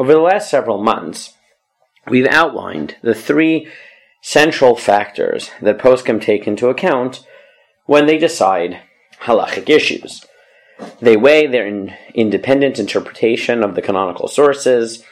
Over 0.00 0.14
the 0.14 0.20
last 0.20 0.48
several 0.48 0.82
months, 0.82 1.34
we've 2.08 2.26
outlined 2.26 2.96
the 3.02 3.14
three 3.14 3.68
central 4.22 4.74
factors 4.74 5.50
that 5.60 5.76
poskim 5.76 6.22
take 6.22 6.46
into 6.46 6.70
account 6.70 7.22
when 7.84 8.06
they 8.06 8.16
decide 8.16 8.80
halachic 9.24 9.68
issues. 9.68 10.24
They 11.00 11.18
weigh 11.18 11.46
their 11.46 11.66
in 11.66 11.92
independent 12.14 12.78
interpretation 12.78 13.62
of 13.62 13.74
the 13.74 13.82
canonical 13.82 14.26
sources. 14.26 15.04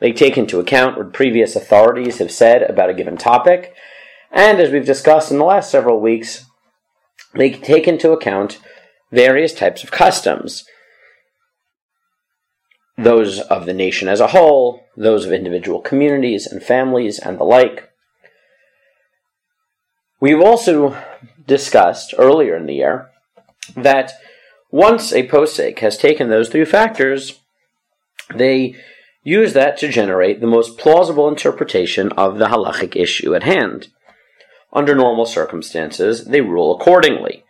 They 0.00 0.10
take 0.10 0.36
into 0.36 0.58
account 0.58 0.98
what 0.98 1.12
previous 1.12 1.54
authorities 1.54 2.18
have 2.18 2.32
said 2.32 2.62
about 2.62 2.90
a 2.90 2.94
given 2.94 3.16
topic. 3.16 3.76
And 4.32 4.58
as 4.58 4.72
we've 4.72 4.84
discussed 4.84 5.30
in 5.30 5.38
the 5.38 5.44
last 5.44 5.70
several 5.70 6.00
weeks, 6.00 6.46
they 7.34 7.50
take 7.52 7.86
into 7.86 8.10
account 8.10 8.58
various 9.12 9.54
types 9.54 9.84
of 9.84 9.92
customs 9.92 10.64
those 13.02 13.40
of 13.40 13.66
the 13.66 13.72
nation 13.72 14.08
as 14.08 14.20
a 14.20 14.28
whole, 14.28 14.84
those 14.96 15.24
of 15.24 15.32
individual 15.32 15.80
communities 15.80 16.46
and 16.46 16.62
families, 16.62 17.18
and 17.18 17.38
the 17.38 17.44
like. 17.44 17.90
We've 20.20 20.40
also 20.40 20.96
discussed 21.46 22.14
earlier 22.18 22.56
in 22.56 22.66
the 22.66 22.74
year 22.74 23.10
that 23.74 24.12
once 24.70 25.12
a 25.12 25.26
posek 25.26 25.78
has 25.80 25.96
taken 25.96 26.28
those 26.28 26.48
three 26.48 26.64
factors, 26.64 27.40
they 28.34 28.76
use 29.22 29.52
that 29.54 29.76
to 29.78 29.88
generate 29.88 30.40
the 30.40 30.46
most 30.46 30.78
plausible 30.78 31.28
interpretation 31.28 32.12
of 32.12 32.38
the 32.38 32.46
halachic 32.46 32.96
issue 32.96 33.34
at 33.34 33.42
hand. 33.42 33.88
Under 34.72 34.94
normal 34.94 35.26
circumstances, 35.26 36.26
they 36.26 36.40
rule 36.40 36.76
accordingly. 36.76 37.44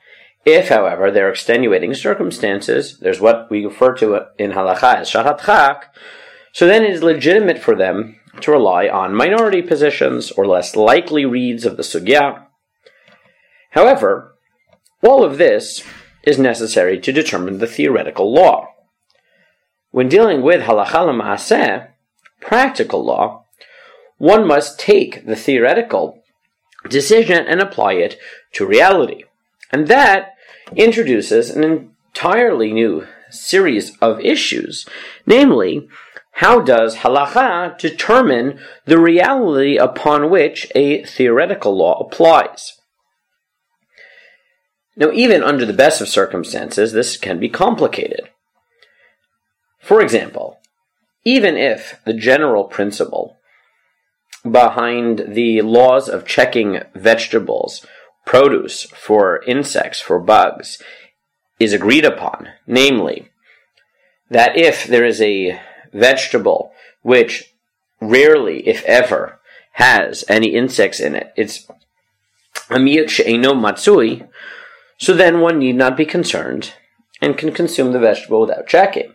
If, 0.44 0.68
however, 0.68 1.10
there 1.10 1.28
are 1.28 1.30
extenuating 1.30 1.94
circumstances, 1.94 2.98
there's 2.98 3.20
what 3.20 3.50
we 3.50 3.66
refer 3.66 3.94
to 3.96 4.26
in 4.38 4.52
halacha 4.52 4.96
as 4.96 5.10
shahat 5.10 5.44
chak, 5.44 5.94
so 6.52 6.66
then 6.66 6.82
it 6.82 6.92
is 6.92 7.02
legitimate 7.02 7.58
for 7.58 7.76
them 7.76 8.16
to 8.40 8.50
rely 8.50 8.88
on 8.88 9.14
minority 9.14 9.60
positions 9.60 10.30
or 10.32 10.46
less 10.46 10.74
likely 10.74 11.24
reads 11.24 11.66
of 11.66 11.76
the 11.76 11.82
sugya. 11.82 12.46
However, 13.70 14.34
all 15.02 15.22
of 15.24 15.38
this 15.38 15.84
is 16.22 16.38
necessary 16.38 16.98
to 17.00 17.12
determine 17.12 17.58
the 17.58 17.66
theoretical 17.66 18.32
law. 18.32 18.68
When 19.90 20.08
dealing 20.08 20.42
with 20.42 20.62
halacha 20.62 21.06
l'maaseh, 21.06 21.88
practical 22.40 23.04
law, 23.04 23.44
one 24.18 24.46
must 24.46 24.78
take 24.78 25.26
the 25.26 25.36
theoretical 25.36 26.22
decision 26.88 27.46
and 27.46 27.60
apply 27.60 27.94
it 27.94 28.18
to 28.52 28.66
reality. 28.66 29.24
And 29.72 29.88
that 29.88 30.34
introduces 30.76 31.50
an 31.50 31.64
entirely 31.64 32.72
new 32.72 33.06
series 33.30 33.96
of 33.98 34.20
issues. 34.20 34.86
Namely, 35.26 35.88
how 36.32 36.60
does 36.60 36.96
halacha 36.96 37.78
determine 37.78 38.58
the 38.86 38.98
reality 38.98 39.76
upon 39.76 40.30
which 40.30 40.66
a 40.74 41.04
theoretical 41.04 41.76
law 41.76 42.00
applies? 42.00 42.80
Now, 44.96 45.10
even 45.12 45.42
under 45.42 45.64
the 45.64 45.72
best 45.72 46.00
of 46.00 46.08
circumstances, 46.08 46.92
this 46.92 47.16
can 47.16 47.38
be 47.38 47.48
complicated. 47.48 48.28
For 49.80 50.00
example, 50.00 50.58
even 51.24 51.56
if 51.56 52.00
the 52.04 52.12
general 52.12 52.64
principle 52.64 53.36
behind 54.50 55.24
the 55.28 55.62
laws 55.62 56.08
of 56.08 56.26
checking 56.26 56.80
vegetables 56.94 57.86
produce 58.24 58.84
for 58.84 59.42
insects, 59.44 60.00
for 60.00 60.18
bugs, 60.18 60.82
is 61.58 61.72
agreed 61.72 62.04
upon, 62.04 62.48
namely, 62.66 63.30
that 64.30 64.56
if 64.56 64.84
there 64.84 65.04
is 65.04 65.20
a 65.20 65.60
vegetable 65.92 66.72
which 67.02 67.54
rarely, 68.00 68.66
if 68.68 68.84
ever, 68.84 69.40
has 69.72 70.24
any 70.28 70.54
insects 70.54 71.00
in 71.00 71.14
it, 71.14 71.32
it's 71.36 71.66
a 72.68 72.76
miyut 72.76 73.08
she'eno 73.08 73.54
matsui, 73.54 74.24
so 74.98 75.12
then 75.12 75.40
one 75.40 75.58
need 75.58 75.76
not 75.76 75.96
be 75.96 76.04
concerned 76.04 76.74
and 77.20 77.36
can 77.36 77.52
consume 77.52 77.92
the 77.92 77.98
vegetable 77.98 78.40
without 78.40 78.66
checking. 78.66 79.14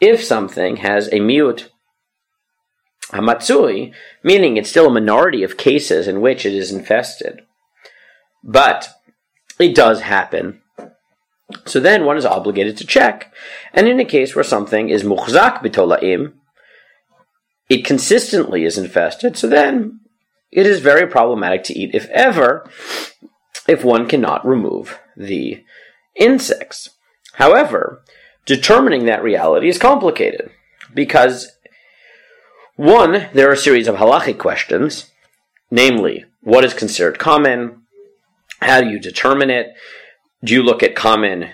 If 0.00 0.22
something 0.22 0.76
has 0.76 1.08
a 1.08 1.20
miyut 1.20 1.68
hamatsui, 3.10 3.92
meaning 4.22 4.56
it's 4.56 4.70
still 4.70 4.88
a 4.88 4.92
minority 4.92 5.42
of 5.42 5.56
cases 5.56 6.06
in 6.06 6.20
which 6.20 6.44
it 6.44 6.52
is 6.52 6.72
infested, 6.72 7.42
but 8.46 8.88
it 9.58 9.74
does 9.74 10.00
happen. 10.00 10.62
So 11.66 11.80
then 11.80 12.04
one 12.04 12.16
is 12.16 12.24
obligated 12.24 12.76
to 12.78 12.86
check. 12.86 13.32
And 13.72 13.86
in 13.88 14.00
a 14.00 14.04
case 14.04 14.34
where 14.34 14.44
something 14.44 14.88
is 14.88 15.02
muhzak 15.02 15.62
bitolaim, 15.62 16.34
it 17.68 17.84
consistently 17.84 18.64
is 18.64 18.78
infested, 18.78 19.36
so 19.36 19.48
then 19.48 20.00
it 20.52 20.66
is 20.66 20.80
very 20.80 21.06
problematic 21.06 21.64
to 21.64 21.76
eat, 21.76 21.94
if 21.94 22.06
ever, 22.10 22.70
if 23.66 23.84
one 23.84 24.06
cannot 24.06 24.46
remove 24.46 25.00
the 25.16 25.64
insects. 26.14 26.90
However, 27.34 28.02
determining 28.44 29.06
that 29.06 29.22
reality 29.22 29.68
is 29.68 29.78
complicated 29.78 30.50
because 30.94 31.50
one, 32.76 33.28
there 33.34 33.48
are 33.48 33.54
a 33.54 33.56
series 33.56 33.88
of 33.88 33.96
halachic 33.96 34.38
questions, 34.38 35.10
namely, 35.70 36.24
what 36.42 36.64
is 36.64 36.72
considered 36.72 37.18
common, 37.18 37.85
how 38.60 38.80
do 38.80 38.88
you 38.88 38.98
determine 38.98 39.50
it? 39.50 39.74
Do 40.42 40.54
you 40.54 40.62
look 40.62 40.82
at 40.82 40.94
common 40.94 41.50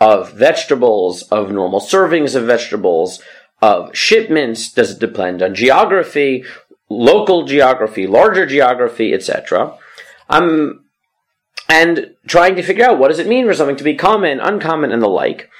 of 0.00 0.32
vegetables, 0.32 1.22
of 1.22 1.50
normal 1.50 1.80
servings 1.80 2.34
of 2.34 2.44
vegetables, 2.44 3.22
of 3.60 3.96
shipments? 3.96 4.72
Does 4.72 4.92
it 4.92 4.98
depend 4.98 5.42
on 5.42 5.54
geography, 5.54 6.44
local 6.88 7.44
geography, 7.44 8.06
larger 8.06 8.46
geography, 8.46 9.12
etc.? 9.12 9.76
Um, 10.28 10.84
and 11.68 12.14
trying 12.26 12.56
to 12.56 12.62
figure 12.62 12.84
out 12.84 12.98
what 12.98 13.08
does 13.08 13.18
it 13.18 13.26
mean 13.26 13.46
for 13.46 13.54
something 13.54 13.76
to 13.76 13.84
be 13.84 13.94
common, 13.94 14.40
uncommon, 14.40 14.92
and 14.92 15.02
the 15.02 15.08
like. 15.08 15.50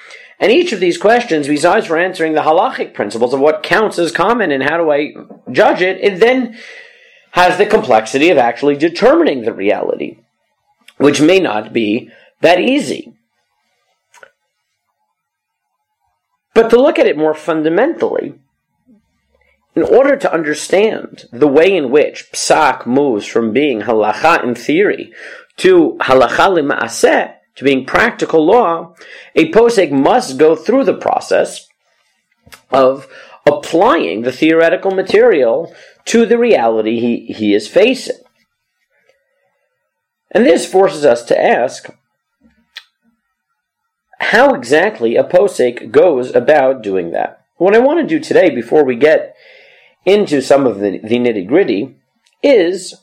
And 0.41 0.53
each 0.53 0.73
of 0.73 0.81
these 0.81 0.97
questions, 0.97 1.49
besides 1.49 1.87
for 1.87 1.99
answering 1.99 2.35
the 2.35 2.43
halachic 2.43 2.95
principles 2.95 3.35
of 3.35 3.41
what 3.41 3.62
counts 3.62 3.99
as 3.99 4.12
common 4.12 4.53
and 4.53 4.62
how 4.62 4.77
do 4.77 4.91
I 4.91 5.15
judge 5.50 5.83
it, 5.83 5.99
it 6.00 6.21
then 6.21 6.56
has 7.33 7.59
the 7.59 7.67
complexity 7.67 8.31
of 8.31 8.39
actually 8.39 8.77
determining 8.77 9.43
the 9.43 9.53
reality 9.53 10.19
which 10.98 11.20
may 11.20 11.41
not 11.41 11.72
be 11.72 12.10
that 12.41 12.60
easy. 12.60 13.14
But 16.54 16.70
to 16.70 16.81
look 16.81 16.98
at 16.98 17.06
it 17.06 17.16
more 17.16 17.34
fundamentally, 17.34 18.34
in 19.75 19.82
order 19.84 20.16
to 20.16 20.32
understand 20.32 21.26
the 21.32 21.47
way 21.47 21.76
in 21.76 21.91
which 21.91 22.32
psak 22.32 22.84
moves 22.84 23.26
from 23.26 23.53
being 23.53 23.82
halacha 23.82 24.42
in 24.42 24.56
theory 24.56 25.12
to 25.58 25.97
halacha 26.00 26.48
lima'aseh, 26.58 27.34
to 27.54 27.64
being 27.64 27.84
practical 27.84 28.44
law, 28.44 28.94
a 29.37 29.50
posek 29.53 29.91
must 29.92 30.38
go 30.38 30.56
through 30.56 30.84
the 30.84 30.94
process 30.94 31.69
of 32.70 33.06
applying 33.47 34.22
the 34.22 34.32
theoretical 34.32 34.91
material 34.91 35.72
to 36.04 36.26
the 36.26 36.38
reality 36.38 37.00
he, 37.00 37.32
he 37.32 37.54
is 37.54 37.69
facing. 37.69 38.16
And 40.31 40.44
this 40.44 40.71
forces 40.71 41.05
us 41.05 41.22
to 41.25 41.41
ask 41.41 41.89
how 44.21 44.55
exactly 44.55 45.16
a 45.16 45.25
posek 45.25 45.91
goes 45.91 46.34
about 46.34 46.83
doing 46.83 47.12
that. 47.12 47.44
What 47.56 47.75
I 47.75 47.78
want 47.78 48.00
to 48.00 48.06
do 48.06 48.21
today, 48.21 48.50
before 48.50 48.84
we 48.84 48.94
get 48.94 49.34
into 50.05 50.43
some 50.43 50.67
of 50.67 50.81
the, 50.81 50.99
the 50.99 51.19
nitty 51.19 51.47
gritty, 51.47 51.97
is 52.43 52.94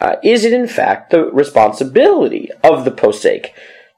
uh, 0.00 0.16
is 0.22 0.44
it 0.44 0.52
in 0.52 0.66
fact 0.66 1.10
the 1.10 1.30
responsibility 1.30 2.50
of 2.62 2.84
the 2.84 2.90
posek 2.90 3.50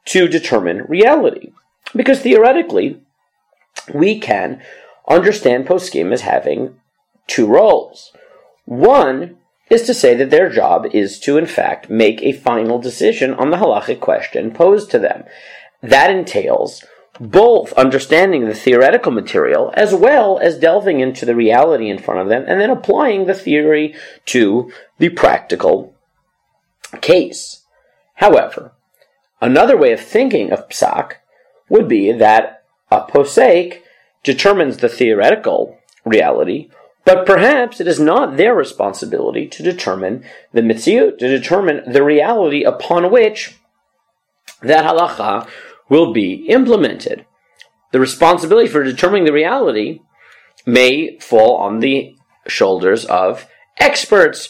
to 0.05 0.27
determine 0.27 0.85
reality? 0.87 1.51
Because 1.95 2.19
theoretically, 2.19 3.01
we 3.93 4.19
can 4.19 4.61
understand 5.09 5.65
poskim 5.65 6.11
as 6.11 6.21
having 6.21 6.79
two 7.25 7.47
roles. 7.47 8.11
One 8.65 9.37
is 9.69 9.83
to 9.83 9.93
say 9.93 10.15
that 10.15 10.29
their 10.29 10.49
job 10.49 10.85
is 10.93 11.19
to, 11.19 11.37
in 11.37 11.45
fact, 11.45 11.89
make 11.89 12.21
a 12.21 12.31
final 12.31 12.79
decision 12.79 13.33
on 13.33 13.49
the 13.49 13.57
halachic 13.57 13.99
question 13.99 14.51
posed 14.51 14.89
to 14.91 14.99
them. 14.99 15.23
That 15.81 16.09
entails 16.09 16.83
both 17.19 17.73
understanding 17.73 18.45
the 18.45 18.53
theoretical 18.53 19.11
material 19.11 19.73
as 19.75 19.93
well 19.93 20.37
as 20.39 20.59
delving 20.59 20.99
into 20.99 21.25
the 21.25 21.35
reality 21.35 21.89
in 21.89 21.97
front 21.97 22.21
of 22.21 22.29
them 22.29 22.45
and 22.47 22.61
then 22.61 22.69
applying 22.69 23.25
the 23.25 23.33
theory 23.33 23.95
to 24.25 24.71
the 24.99 25.09
practical 25.09 25.95
case. 27.01 27.63
However, 28.15 28.71
another 29.41 29.77
way 29.77 29.91
of 29.91 29.99
thinking 29.99 30.51
of 30.51 30.69
psak 30.69 31.13
would 31.69 31.87
be 31.87 32.11
that 32.11 32.63
a 32.91 33.01
posek 33.01 33.81
determines 34.23 34.77
the 34.77 34.89
theoretical 34.89 35.77
reality 36.05 36.69
but 37.07 37.25
perhaps 37.25 37.79
it 37.79 37.87
is 37.87 38.01
not 38.01 38.35
their 38.35 38.53
responsibility 38.53 39.47
to 39.47 39.63
determine 39.63 40.25
the 40.51 40.59
mitziyut, 40.59 41.17
to 41.19 41.29
determine 41.29 41.89
the 41.89 42.03
reality 42.03 42.65
upon 42.65 43.09
which 43.09 43.55
that 44.61 44.83
halacha 44.83 45.47
will 45.87 46.11
be 46.11 46.45
implemented. 46.49 47.25
The 47.93 48.01
responsibility 48.01 48.67
for 48.67 48.83
determining 48.83 49.23
the 49.23 49.31
reality 49.31 50.01
may 50.65 51.17
fall 51.19 51.55
on 51.55 51.79
the 51.79 52.13
shoulders 52.45 53.05
of 53.05 53.47
experts, 53.77 54.49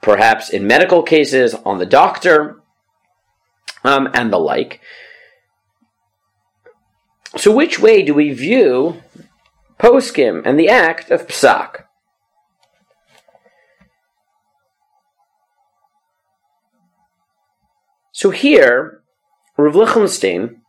perhaps 0.00 0.48
in 0.48 0.64
medical 0.64 1.02
cases, 1.02 1.56
on 1.64 1.78
the 1.78 1.86
doctor, 1.86 2.62
um, 3.82 4.08
and 4.14 4.32
the 4.32 4.38
like. 4.38 4.80
So, 7.36 7.50
which 7.50 7.80
way 7.80 8.04
do 8.04 8.14
we 8.14 8.32
view 8.32 9.02
poskim 9.80 10.42
and 10.44 10.56
the 10.56 10.68
act 10.68 11.10
of 11.10 11.26
psak? 11.26 11.85
So 18.16 18.30
here, 18.30 19.02
Rav 19.58 19.76
Lichtenstein, 19.76 20.62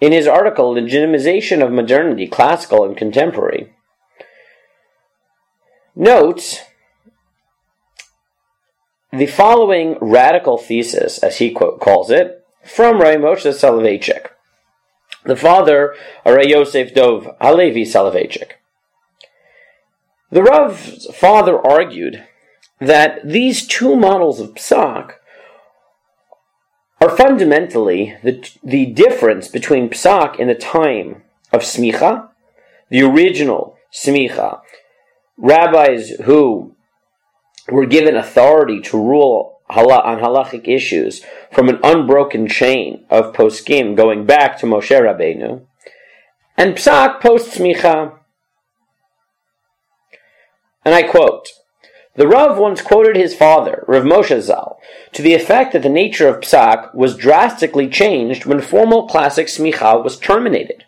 in 0.00 0.10
his 0.10 0.26
article 0.26 0.74
Legitimization 0.74 1.64
of 1.64 1.70
Modernity, 1.70 2.26
Classical 2.26 2.84
and 2.84 2.96
Contemporary, 2.96 3.72
notes 5.94 6.58
the 9.12 9.26
following 9.26 9.96
radical 10.00 10.58
thesis, 10.58 11.18
as 11.18 11.38
he 11.38 11.52
quote, 11.52 11.78
calls 11.78 12.10
it, 12.10 12.44
from 12.64 13.00
Rav 13.00 13.18
Moshe 13.18 13.46
Soloveitchik, 13.46 14.30
the 15.24 15.36
father 15.36 15.94
of 16.24 16.34
Rav 16.34 16.46
Yosef 16.46 16.92
Dov 16.92 17.28
Halevi 17.40 17.84
Soloveitchik. 17.84 18.54
The 20.32 20.42
Rav's 20.42 21.06
father 21.14 21.64
argued 21.64 22.26
that 22.82 23.20
these 23.24 23.66
two 23.66 23.94
models 23.94 24.40
of 24.40 24.54
psak 24.54 25.12
are 27.00 27.16
fundamentally 27.16 28.16
the, 28.24 28.44
the 28.62 28.86
difference 28.86 29.46
between 29.46 29.88
psak 29.88 30.38
in 30.38 30.48
the 30.48 30.54
time 30.54 31.22
of 31.52 31.62
smicha, 31.62 32.28
the 32.88 33.02
original 33.02 33.76
smicha, 33.92 34.60
rabbis 35.36 36.10
who 36.24 36.74
were 37.68 37.86
given 37.86 38.16
authority 38.16 38.80
to 38.80 38.96
rule 38.96 39.60
on 39.68 40.20
halachic 40.20 40.68
issues 40.68 41.24
from 41.50 41.68
an 41.68 41.78
unbroken 41.84 42.48
chain 42.48 43.04
of 43.08 43.32
poskim 43.32 43.96
going 43.96 44.26
back 44.26 44.58
to 44.58 44.66
Moshe 44.66 44.90
Rabbeinu, 44.90 45.64
and 46.56 46.74
psak 46.74 47.20
post 47.20 47.56
smicha. 47.56 48.18
And 50.84 50.94
I 50.94 51.04
quote, 51.04 51.48
the 52.14 52.28
Rav 52.28 52.58
once 52.58 52.82
quoted 52.82 53.16
his 53.16 53.34
father, 53.34 53.84
Rav 53.88 54.04
Moshe 54.04 54.40
Zal, 54.40 54.78
to 55.12 55.22
the 55.22 55.32
effect 55.32 55.72
that 55.72 55.82
the 55.82 55.88
nature 55.88 56.28
of 56.28 56.40
psak 56.40 56.94
was 56.94 57.16
drastically 57.16 57.88
changed 57.88 58.44
when 58.44 58.60
formal 58.60 59.08
classic 59.08 59.46
smicha 59.46 60.02
was 60.04 60.18
terminated. 60.18 60.84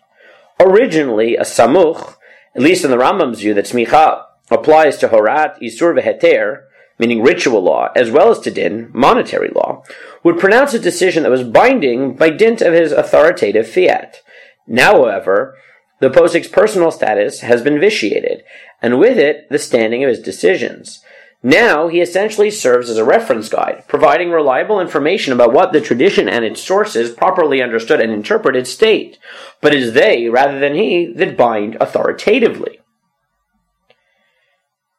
Originally, 0.59 1.35
a 1.35 1.41
samuch, 1.41 2.15
at 2.55 2.61
least 2.61 2.85
in 2.85 2.91
the 2.91 2.97
Rambam's 2.97 3.39
view 3.39 3.55
that 3.55 3.65
smicha 3.65 4.23
applies 4.51 4.97
to 4.97 5.07
horat, 5.07 5.59
isur 5.61 5.99
veheter, 5.99 6.65
meaning 6.99 7.23
ritual 7.23 7.61
law, 7.61 7.89
as 7.95 8.11
well 8.11 8.29
as 8.29 8.39
to 8.39 8.51
din, 8.51 8.89
monetary 8.93 9.49
law, 9.49 9.83
would 10.23 10.39
pronounce 10.39 10.73
a 10.73 10.79
decision 10.79 11.23
that 11.23 11.31
was 11.31 11.43
binding 11.43 12.15
by 12.15 12.29
dint 12.29 12.61
of 12.61 12.73
his 12.73 12.91
authoritative 12.91 13.67
fiat. 13.67 14.21
Now, 14.67 14.93
however, 14.93 15.57
the 15.99 16.09
posik's 16.09 16.47
personal 16.47 16.91
status 16.91 17.41
has 17.41 17.61
been 17.61 17.79
vitiated, 17.79 18.43
and 18.81 18.99
with 18.99 19.17
it, 19.17 19.49
the 19.49 19.59
standing 19.59 20.03
of 20.03 20.09
his 20.09 20.21
decisions. 20.21 21.03
Now 21.45 21.89
he 21.89 22.01
essentially 22.01 22.49
serves 22.49 22.89
as 22.89 22.97
a 22.97 23.05
reference 23.05 23.49
guide, 23.49 23.83
providing 23.87 24.31
reliable 24.31 24.81
information 24.81 25.31
about 25.31 25.53
what 25.53 25.73
the 25.73 25.79
tradition 25.79 26.27
and 26.27 26.43
its 26.43 26.59
sources, 26.59 27.11
properly 27.11 27.61
understood 27.61 28.01
and 28.01 28.11
interpreted, 28.11 28.65
state. 28.65 29.19
But 29.61 29.75
it 29.75 29.83
is 29.83 29.93
they, 29.93 30.27
rather 30.27 30.57
than 30.59 30.73
he, 30.73 31.05
that 31.05 31.37
bind 31.37 31.77
authoritatively. 31.79 32.79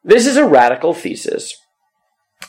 This 0.05 0.25
is 0.25 0.37
a 0.37 0.47
radical 0.47 0.93
thesis, 0.93 1.53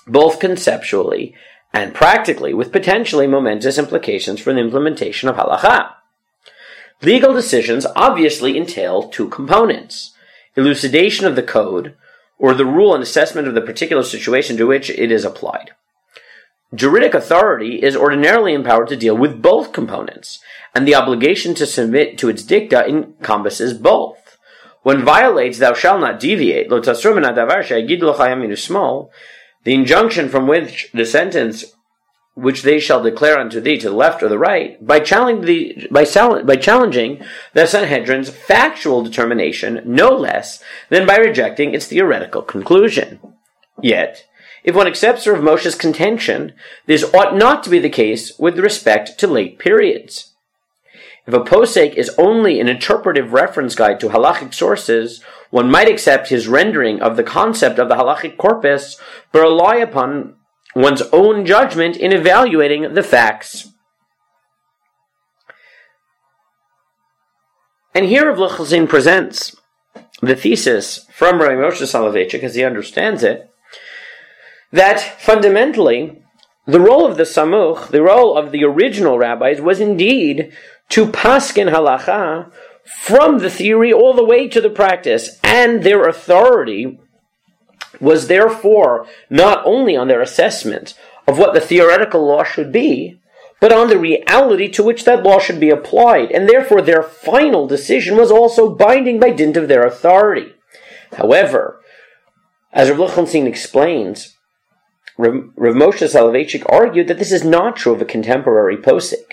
both 0.07 0.39
conceptually 0.39 1.35
and 1.73 1.93
practically, 1.93 2.55
with 2.55 2.71
potentially 2.71 3.27
momentous 3.27 3.79
implications 3.79 4.39
for 4.39 4.53
the 4.53 4.61
implementation 4.61 5.29
of 5.29 5.35
halacha. 5.35 5.95
Legal 7.03 7.35
decisions 7.35 7.85
obviously 7.97 8.57
entail 8.57 9.09
two 9.09 9.29
components 9.29 10.15
elucidation 10.55 11.27
of 11.27 11.35
the 11.35 11.43
code, 11.43 11.97
or 12.39 12.55
the 12.55 12.67
rule 12.67 12.95
and 12.95 13.03
assessment 13.03 13.49
of 13.49 13.55
the 13.55 13.61
particular 13.61 14.03
situation 14.03 14.57
to 14.57 14.67
which 14.67 14.91
it 14.91 15.11
is 15.11 15.25
applied. 15.25 15.73
Juridic 16.75 17.15
authority 17.15 17.83
is 17.83 17.97
ordinarily 17.97 18.53
empowered 18.53 18.89
to 18.89 18.97
deal 18.97 19.17
with 19.17 19.41
both 19.41 19.73
components, 19.73 20.41
and 20.75 20.87
the 20.87 20.95
obligation 20.95 21.55
to 21.55 21.67
submit 21.67 22.19
to 22.19 22.29
its 22.29 22.43
dicta 22.43 22.87
encompasses 22.87 23.73
both. 23.73 24.37
When 24.83 25.05
violates 25.05 25.59
thou 25.59 25.73
shalt 25.75 26.01
not 26.01 26.21
deviate, 26.21 26.69
the 29.65 29.75
injunction 29.75 30.29
from 30.29 30.47
which 30.47 30.91
the 30.93 31.05
sentence 31.05 31.65
which 32.39 32.63
they 32.63 32.79
shall 32.79 33.03
declare 33.03 33.37
unto 33.37 33.61
thee 33.61 33.77
to 33.79 33.91
the 33.91 33.97
left 33.97 34.23
or 34.23 34.29
the 34.29 34.39
right, 34.39 34.85
by 34.87 35.01
challenging 35.01 35.45
the, 35.45 35.89
by, 35.91 36.05
sal- 36.05 36.45
by 36.45 36.55
challenging 36.55 37.21
the 37.53 37.67
Sanhedrin's 37.67 38.31
factual 38.31 39.03
determination 39.03 39.83
no 39.85 40.11
less 40.11 40.63
than 40.89 41.05
by 41.05 41.17
rejecting 41.17 41.75
its 41.75 41.87
theoretical 41.87 42.43
conclusion. 42.43 43.19
Yet, 43.83 44.25
if 44.63 44.77
one 44.77 44.87
accepts 44.87 45.27
Rav 45.27 45.43
Moshe's 45.43 45.75
contention, 45.75 46.53
this 46.87 47.03
ought 47.13 47.37
not 47.37 47.65
to 47.65 47.71
be 47.71 47.81
the 47.81 47.91
case 47.91 48.39
with 48.39 48.59
respect 48.59 49.19
to 49.19 49.27
late 49.27 49.59
periods. 49.59 50.35
If 51.27 51.35
a 51.35 51.41
posek 51.41 51.95
is 51.95 52.15
only 52.19 52.61
an 52.61 52.69
interpretive 52.69 53.33
reference 53.33 53.75
guide 53.75 53.99
to 54.01 54.11
halachic 54.11 54.55
sources, 54.55 55.23
one 55.51 55.71
might 55.71 55.91
accept 55.91 56.29
his 56.29 56.47
rendering 56.47 57.03
of 57.03 57.17
the 57.17 57.25
concept 57.25 57.81
of 57.81 57.89
the 57.89 57.97
halachic 57.97 58.37
corpus, 58.37 58.97
but 59.33 59.41
rely 59.41 59.77
upon 59.77 60.35
one's 60.79 61.03
own 61.13 61.45
judgment 61.45 61.97
in 61.97 62.13
evaluating 62.13 62.95
the 62.95 63.03
facts. 63.03 63.73
And 67.95 68.07
here 68.07 68.29
Rav 68.29 68.39
Lichtenstein 68.39 68.87
presents 68.87 69.57
the 70.23 70.37
thesis 70.37 71.05
from 71.13 71.41
Rabbi 71.41 71.55
Moshe 71.55 71.83
Soloveitchik, 71.83 72.45
as 72.45 72.55
he 72.55 72.63
understands 72.63 73.25
it, 73.25 73.51
that 74.71 75.01
fundamentally 75.21 76.23
the 76.65 76.81
role 76.81 77.07
of 77.07 77.17
the 77.17 77.25
Samuch, 77.25 77.89
the 77.89 78.03
role 78.03 78.39
of 78.39 78.53
the 78.53 78.63
original 78.63 79.19
rabbis, 79.19 79.61
was 79.61 79.81
indeed 79.81 80.53
to 80.91 81.07
paskin 81.07 81.73
halacha 81.73 82.53
from 82.85 83.39
the 83.39 83.51
theory 83.51 83.93
all 83.93 84.15
the 84.15 84.25
way 84.25 84.47
to 84.47 84.61
the 84.61 84.71
practice, 84.71 85.41
and 85.43 85.83
their 85.83 86.07
authority 86.07 87.01
was 88.01 88.27
therefore 88.27 89.07
not 89.31 89.63
only 89.65 89.97
on 89.97 90.09
their 90.09 90.21
assessment 90.21 90.95
of 91.27 91.39
what 91.39 91.55
the 91.55 91.61
theoretical 91.61 92.27
law 92.27 92.45
should 92.45 92.73
be, 92.73 93.21
but 93.61 93.73
on 93.73 93.89
the 93.89 93.99
reality 93.99 94.69
to 94.69 94.83
which 94.83 95.05
that 95.05 95.23
law 95.23 95.39
should 95.39 95.59
be 95.59 95.71
applied, 95.71 96.31
and 96.31 96.49
therefore 96.49 96.81
their 96.81 97.03
final 97.03 97.67
decision 97.67 98.17
was 98.17 98.31
also 98.31 98.75
binding 98.75 99.19
by 99.19 99.31
dint 99.31 99.57
of 99.57 99.69
their 99.69 99.85
authority. 99.85 100.55
However, 101.17 101.81
as 102.73 102.89
Rav 102.91 102.99
Lichtenstein 102.99 103.47
explains, 103.47 104.37
Rav, 105.17 105.35
Moshe 105.57 106.07
Soloveitchik 106.09 106.65
argued 106.69 107.09
that 107.09 107.19
this 107.19 107.33
is 107.33 107.45
not 107.45 107.77
true 107.77 107.93
of 107.93 108.01
a 108.01 108.05
contemporary 108.05 108.77
posik, 108.77 109.33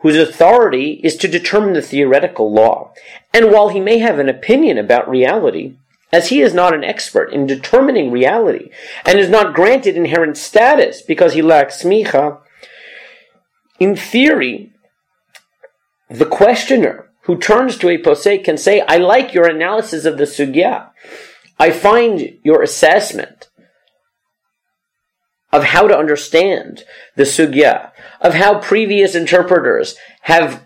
whose 0.00 0.16
authority 0.16 1.00
is 1.02 1.16
to 1.16 1.28
determine 1.28 1.72
the 1.72 1.80
theoretical 1.80 2.52
law. 2.52 2.92
And 3.32 3.50
while 3.50 3.70
he 3.70 3.80
may 3.80 3.98
have 3.98 4.18
an 4.18 4.28
opinion 4.28 4.76
about 4.76 5.08
reality, 5.08 5.76
as 6.14 6.28
he 6.28 6.40
is 6.40 6.54
not 6.54 6.72
an 6.72 6.84
expert 6.84 7.32
in 7.32 7.44
determining 7.44 8.12
reality 8.12 8.70
and 9.04 9.18
is 9.18 9.28
not 9.28 9.52
granted 9.52 9.96
inherent 9.96 10.36
status 10.36 11.02
because 11.02 11.34
he 11.34 11.42
lacks 11.42 11.82
smicha, 11.82 12.38
in 13.80 13.96
theory, 13.96 14.72
the 16.08 16.24
questioner 16.24 17.10
who 17.22 17.36
turns 17.36 17.76
to 17.76 17.88
a 17.88 17.98
posek 17.98 18.44
can 18.44 18.56
say, 18.56 18.80
I 18.82 18.98
like 18.98 19.34
your 19.34 19.48
analysis 19.48 20.04
of 20.04 20.16
the 20.16 20.22
sugya. 20.22 20.90
I 21.58 21.72
find 21.72 22.38
your 22.44 22.62
assessment 22.62 23.48
of 25.52 25.64
how 25.64 25.88
to 25.88 25.98
understand 25.98 26.84
the 27.16 27.24
sugya, 27.24 27.90
of 28.20 28.34
how 28.34 28.60
previous 28.60 29.16
interpreters 29.16 29.96
have 30.22 30.64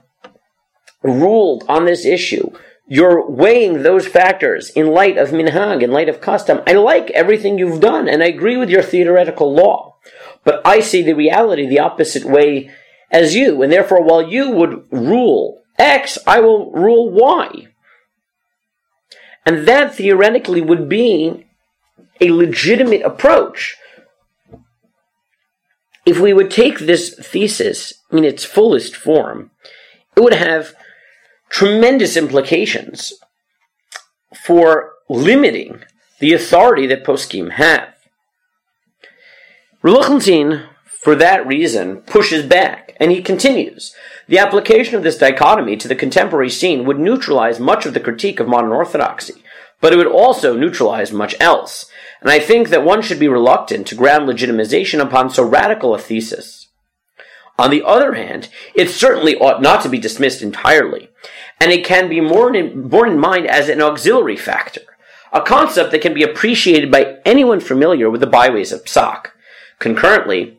ruled 1.02 1.64
on 1.68 1.86
this 1.86 2.04
issue 2.04 2.50
you're 2.88 3.28
weighing 3.28 3.82
those 3.82 4.06
factors 4.06 4.70
in 4.70 4.86
light 4.86 5.18
of 5.18 5.28
minhag, 5.28 5.82
in 5.82 5.92
light 5.92 6.08
of 6.08 6.22
custom. 6.22 6.62
I 6.66 6.72
like 6.72 7.10
everything 7.10 7.58
you've 7.58 7.80
done, 7.80 8.08
and 8.08 8.22
I 8.22 8.26
agree 8.26 8.56
with 8.56 8.70
your 8.70 8.82
theoretical 8.82 9.54
law. 9.54 9.96
But 10.42 10.62
I 10.64 10.80
see 10.80 11.02
the 11.02 11.12
reality 11.12 11.66
the 11.66 11.80
opposite 11.80 12.24
way 12.24 12.70
as 13.10 13.34
you, 13.34 13.62
and 13.62 13.70
therefore, 13.70 14.02
while 14.02 14.22
you 14.22 14.50
would 14.50 14.86
rule 14.90 15.60
X, 15.78 16.18
I 16.26 16.40
will 16.40 16.70
rule 16.72 17.10
Y. 17.10 17.68
And 19.44 19.68
that 19.68 19.94
theoretically 19.94 20.62
would 20.62 20.88
be 20.88 21.46
a 22.20 22.30
legitimate 22.30 23.02
approach. 23.02 23.76
If 26.06 26.18
we 26.18 26.32
would 26.32 26.50
take 26.50 26.78
this 26.78 27.14
thesis 27.14 27.92
in 28.10 28.24
its 28.24 28.44
fullest 28.44 28.96
form, 28.96 29.50
it 30.16 30.20
would 30.20 30.34
have 30.34 30.74
tremendous 31.48 32.16
implications 32.16 33.12
for 34.44 34.92
limiting 35.08 35.82
the 36.18 36.32
authority 36.32 36.86
that 36.86 37.04
poskim 37.04 37.52
have. 37.52 37.94
Rav 39.82 39.94
Lichtenstein, 39.94 40.64
for 41.02 41.14
that 41.14 41.46
reason, 41.46 41.98
pushes 41.98 42.44
back, 42.44 42.96
and 42.98 43.12
he 43.12 43.22
continues. 43.22 43.94
The 44.26 44.38
application 44.38 44.96
of 44.96 45.02
this 45.04 45.16
dichotomy 45.16 45.76
to 45.76 45.88
the 45.88 45.94
contemporary 45.94 46.50
scene 46.50 46.84
would 46.84 46.98
neutralize 46.98 47.60
much 47.60 47.86
of 47.86 47.94
the 47.94 48.00
critique 48.00 48.40
of 48.40 48.48
modern 48.48 48.72
orthodoxy, 48.72 49.42
but 49.80 49.92
it 49.92 49.96
would 49.96 50.08
also 50.08 50.56
neutralize 50.56 51.12
much 51.12 51.36
else. 51.38 51.86
And 52.20 52.30
I 52.30 52.40
think 52.40 52.68
that 52.68 52.84
one 52.84 53.02
should 53.02 53.20
be 53.20 53.28
reluctant 53.28 53.86
to 53.86 53.94
ground 53.94 54.28
legitimization 54.28 55.00
upon 55.00 55.30
so 55.30 55.44
radical 55.44 55.94
a 55.94 55.98
thesis. 55.98 56.68
On 57.56 57.70
the 57.70 57.84
other 57.84 58.14
hand, 58.14 58.48
it 58.74 58.90
certainly 58.90 59.36
ought 59.36 59.62
not 59.62 59.82
to 59.82 59.88
be 59.88 59.98
dismissed 59.98 60.42
entirely, 60.42 61.07
and 61.60 61.72
it 61.72 61.84
can 61.84 62.08
be 62.08 62.20
borne 62.20 62.54
in, 62.54 62.88
borne 62.88 63.10
in 63.12 63.18
mind 63.18 63.46
as 63.46 63.68
an 63.68 63.82
auxiliary 63.82 64.36
factor, 64.36 64.82
a 65.32 65.40
concept 65.40 65.90
that 65.90 66.00
can 66.00 66.14
be 66.14 66.22
appreciated 66.22 66.90
by 66.90 67.18
anyone 67.24 67.60
familiar 67.60 68.10
with 68.10 68.20
the 68.20 68.26
byways 68.26 68.72
of 68.72 68.84
psak. 68.84 69.28
Concurrently, 69.78 70.58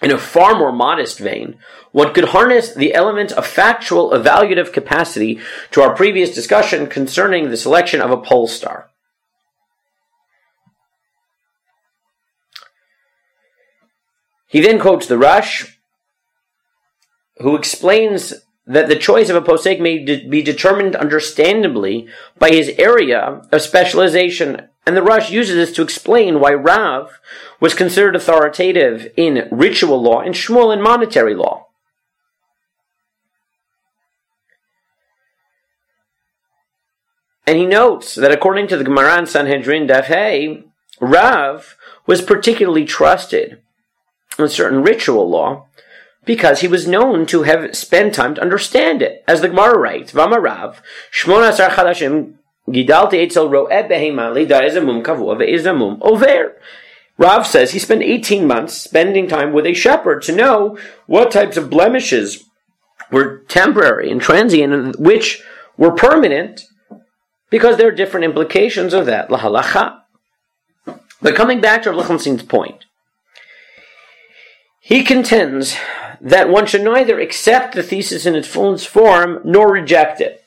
in 0.00 0.12
a 0.12 0.18
far 0.18 0.56
more 0.56 0.72
modest 0.72 1.18
vein, 1.18 1.58
one 1.90 2.14
could 2.14 2.26
harness 2.26 2.72
the 2.72 2.94
element 2.94 3.32
of 3.32 3.46
factual 3.46 4.10
evaluative 4.10 4.72
capacity 4.72 5.40
to 5.72 5.82
our 5.82 5.94
previous 5.94 6.34
discussion 6.34 6.86
concerning 6.86 7.50
the 7.50 7.56
selection 7.56 8.00
of 8.00 8.10
a 8.10 8.16
pole 8.16 8.46
star. 8.46 8.90
He 14.46 14.60
then 14.60 14.78
quotes 14.78 15.06
the 15.06 15.18
Rosh, 15.18 15.74
who 17.38 17.54
explains 17.54 18.34
that 18.68 18.88
the 18.88 18.96
choice 18.96 19.30
of 19.30 19.36
a 19.36 19.40
posek 19.40 19.80
may 19.80 20.04
de- 20.04 20.28
be 20.28 20.42
determined 20.42 20.94
understandably 20.94 22.06
by 22.38 22.50
his 22.50 22.68
area 22.78 23.42
of 23.50 23.62
specialization, 23.62 24.68
and 24.86 24.96
the 24.96 25.02
Rosh 25.02 25.30
uses 25.30 25.56
this 25.56 25.72
to 25.72 25.82
explain 25.82 26.38
why 26.38 26.52
Rav 26.52 27.18
was 27.60 27.74
considered 27.74 28.14
authoritative 28.14 29.10
in 29.16 29.48
ritual 29.50 30.02
law 30.02 30.20
and 30.20 30.34
Shmuel 30.34 30.72
in 30.72 30.82
monetary 30.82 31.34
law. 31.34 31.68
And 37.46 37.56
he 37.56 37.64
notes 37.64 38.14
that 38.14 38.30
according 38.30 38.66
to 38.68 38.76
the 38.76 38.84
Gemara 38.84 39.16
and 39.16 39.26
Sanhedrin 39.26 39.88
Daf 39.88 40.64
Rav 41.00 41.76
was 42.06 42.20
particularly 42.20 42.84
trusted 42.84 43.62
in 44.38 44.48
certain 44.48 44.82
ritual 44.82 45.30
law 45.30 45.67
because 46.28 46.60
he 46.60 46.68
was 46.68 46.86
known 46.86 47.24
to 47.24 47.44
have 47.44 47.74
spent 47.74 48.14
time 48.14 48.34
to 48.34 48.42
understand 48.42 49.00
it. 49.00 49.24
As 49.26 49.40
the 49.40 49.48
Gemara 49.48 49.78
writes, 49.78 50.12
Vamarav, 50.12 50.76
Shmona 51.10 51.54
Sar 51.54 51.70
Chadashim, 51.70 52.34
Gidalti 52.68 53.26
Eitzel 53.26 53.48
Ro'eh 53.48 53.88
Behema 53.88 54.30
Lida'ezamum 54.36 55.02
Kavua 55.02 55.38
Ve'ezamum 55.38 55.96
Over. 56.02 56.60
Rav 57.16 57.46
says 57.46 57.70
he 57.70 57.78
spent 57.78 58.02
18 58.02 58.46
months 58.46 58.74
spending 58.74 59.26
time 59.26 59.54
with 59.54 59.64
a 59.64 59.72
shepherd 59.72 60.20
to 60.24 60.36
know 60.36 60.78
what 61.06 61.30
types 61.30 61.56
of 61.56 61.70
blemishes 61.70 62.44
were 63.10 63.38
temporary 63.48 64.10
and 64.10 64.20
transient 64.20 64.74
and 64.74 64.94
which 64.96 65.42
were 65.78 65.92
permanent 65.92 66.64
because 67.48 67.78
there 67.78 67.88
are 67.88 67.92
different 67.92 68.24
implications 68.24 68.92
of 68.92 69.06
that, 69.06 69.30
lahalacha. 69.30 70.02
But 71.22 71.34
coming 71.34 71.62
back 71.62 71.84
to 71.84 71.90
Lichtenstein's 71.90 72.42
point, 72.42 72.84
he 74.78 75.02
contends 75.02 75.74
that 76.20 76.48
one 76.48 76.66
should 76.66 76.82
neither 76.82 77.20
accept 77.20 77.74
the 77.74 77.82
thesis 77.82 78.26
in 78.26 78.34
its 78.34 78.48
fullest 78.48 78.88
form 78.88 79.40
nor 79.44 79.72
reject 79.72 80.20
it. 80.20 80.44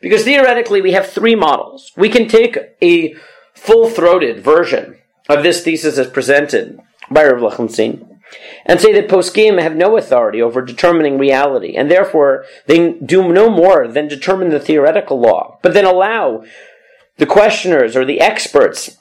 Because 0.00 0.24
theoretically, 0.24 0.82
we 0.82 0.92
have 0.92 1.08
three 1.08 1.34
models. 1.34 1.92
We 1.96 2.08
can 2.08 2.28
take 2.28 2.58
a 2.82 3.14
full 3.54 3.88
throated 3.88 4.40
version 4.40 4.98
of 5.28 5.42
this 5.42 5.62
thesis 5.62 5.96
as 5.96 6.08
presented 6.08 6.78
by 7.10 7.24
Rav 7.24 7.40
Lichtenstein 7.40 8.20
and 8.66 8.80
say 8.80 8.92
that 8.92 9.08
poskim 9.08 9.60
have 9.60 9.76
no 9.76 9.96
authority 9.96 10.42
over 10.42 10.62
determining 10.62 11.18
reality, 11.18 11.74
and 11.74 11.90
therefore 11.90 12.44
they 12.66 12.92
do 12.92 13.32
no 13.32 13.48
more 13.48 13.86
than 13.86 14.08
determine 14.08 14.50
the 14.50 14.60
theoretical 14.60 15.20
law, 15.20 15.58
but 15.62 15.74
then 15.74 15.84
allow 15.84 16.44
the 17.18 17.26
questioners 17.26 17.96
or 17.96 18.04
the 18.04 18.20
experts 18.20 18.98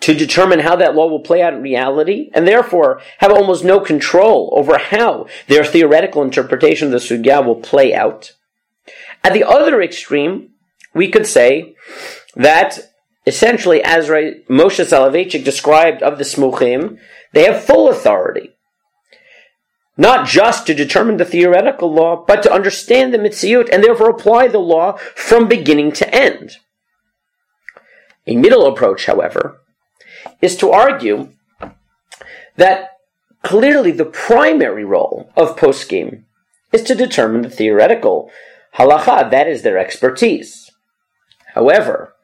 to 0.00 0.14
determine 0.14 0.60
how 0.60 0.76
that 0.76 0.94
law 0.94 1.06
will 1.06 1.20
play 1.20 1.42
out 1.42 1.54
in 1.54 1.62
reality, 1.62 2.30
and 2.34 2.46
therefore 2.46 3.00
have 3.18 3.32
almost 3.32 3.64
no 3.64 3.80
control 3.80 4.52
over 4.56 4.78
how 4.78 5.26
their 5.48 5.64
theoretical 5.64 6.22
interpretation 6.22 6.86
of 6.86 6.92
the 6.92 6.98
sugya 6.98 7.44
will 7.44 7.56
play 7.56 7.94
out. 7.94 8.32
At 9.24 9.32
the 9.32 9.44
other 9.44 9.82
extreme, 9.82 10.50
we 10.94 11.10
could 11.10 11.26
say 11.26 11.74
that 12.34 12.78
essentially, 13.26 13.82
as 13.82 14.08
Moshe 14.08 14.84
Soloveitchik 14.84 15.44
described 15.44 16.02
of 16.02 16.18
the 16.18 16.24
Smuchim, 16.24 16.98
they 17.32 17.44
have 17.44 17.64
full 17.64 17.88
authority. 17.88 18.52
Not 19.96 20.28
just 20.28 20.66
to 20.66 20.74
determine 20.74 21.16
the 21.16 21.24
theoretical 21.24 21.92
law, 21.92 22.24
but 22.26 22.42
to 22.42 22.52
understand 22.52 23.12
the 23.12 23.18
mitziyut 23.18 23.70
and 23.72 23.82
therefore 23.82 24.10
apply 24.10 24.48
the 24.48 24.58
law 24.58 24.92
from 25.14 25.48
beginning 25.48 25.92
to 25.92 26.14
end. 26.14 26.58
A 28.26 28.36
middle 28.36 28.66
approach, 28.66 29.06
however, 29.06 29.60
is 30.40 30.56
to 30.56 30.70
argue 30.70 31.30
that 32.56 32.98
clearly 33.42 33.90
the 33.90 34.04
primary 34.04 34.84
role 34.84 35.30
of 35.36 35.56
poskim 35.56 36.24
is 36.72 36.82
to 36.82 36.94
determine 36.94 37.42
the 37.42 37.50
theoretical 37.50 38.30
halacha. 38.76 39.30
That 39.30 39.46
is 39.46 39.62
their 39.62 39.78
expertise. 39.78 40.70
However, 41.54 42.14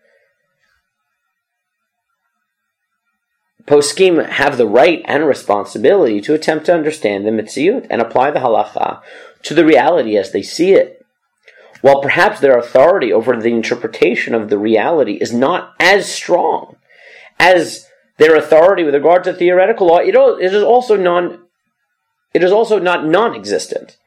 poskim 3.67 4.29
have 4.29 4.59
the 4.59 4.67
right 4.67 5.03
and 5.07 5.27
responsibility 5.27 6.21
to 6.21 6.35
attempt 6.35 6.67
to 6.67 6.75
understand 6.75 7.25
the 7.25 7.31
mitziyut 7.31 7.87
and 7.89 8.03
apply 8.03 8.31
the 8.31 8.41
halacha 8.41 9.01
to 9.43 9.55
the 9.55 9.65
reality 9.65 10.17
as 10.17 10.33
they 10.33 10.43
see 10.43 10.73
it. 10.73 11.05
While 11.81 12.01
perhaps 12.01 12.41
their 12.41 12.59
authority 12.59 13.13
over 13.13 13.37
the 13.37 13.53
interpretation 13.53 14.35
of 14.35 14.51
the 14.51 14.59
reality 14.59 15.15
is 15.15 15.33
not 15.33 15.75
as 15.81 16.13
strong 16.13 16.77
as 17.41 17.89
their 18.23 18.37
authority 18.37 18.85
with 18.85 18.95
regard 18.95 19.25
to 19.25 19.33
theoretical 19.33 19.89
law, 19.89 19.99
it, 19.99 20.15
is 20.15 20.63
also 20.63 20.97
non 20.97 21.43
it 22.33 22.43
is 22.43 22.53
also 22.53 22.79
not 22.79 23.07
non-existent. 23.07 23.99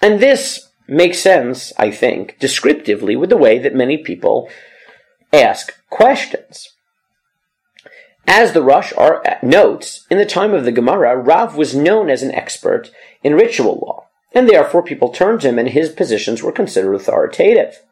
And 0.00 0.20
this 0.20 0.68
makes 0.88 1.18
sense, 1.18 1.72
I 1.76 1.90
think, 1.90 2.38
descriptively 2.38 3.16
with 3.16 3.30
the 3.30 3.36
way 3.36 3.58
that 3.58 3.74
many 3.74 3.98
people 3.98 4.48
ask 5.32 5.74
questions. 5.90 6.70
As 8.26 8.52
the 8.52 8.62
Rosh 8.62 8.92
notes, 9.42 10.06
in 10.10 10.18
the 10.18 10.26
time 10.26 10.52
of 10.54 10.64
the 10.64 10.72
Gemara, 10.72 11.16
Rav 11.16 11.56
was 11.56 11.74
known 11.74 12.10
as 12.10 12.22
an 12.22 12.32
expert 12.32 12.90
in 13.22 13.34
ritual 13.34 13.78
law, 13.86 14.06
and 14.32 14.48
therefore 14.48 14.82
people 14.82 15.10
turned 15.10 15.40
to 15.42 15.48
him 15.48 15.58
and 15.58 15.68
his 15.68 15.90
positions 15.90 16.42
were 16.42 16.52
considered 16.52 16.94
authoritative. 16.94 17.82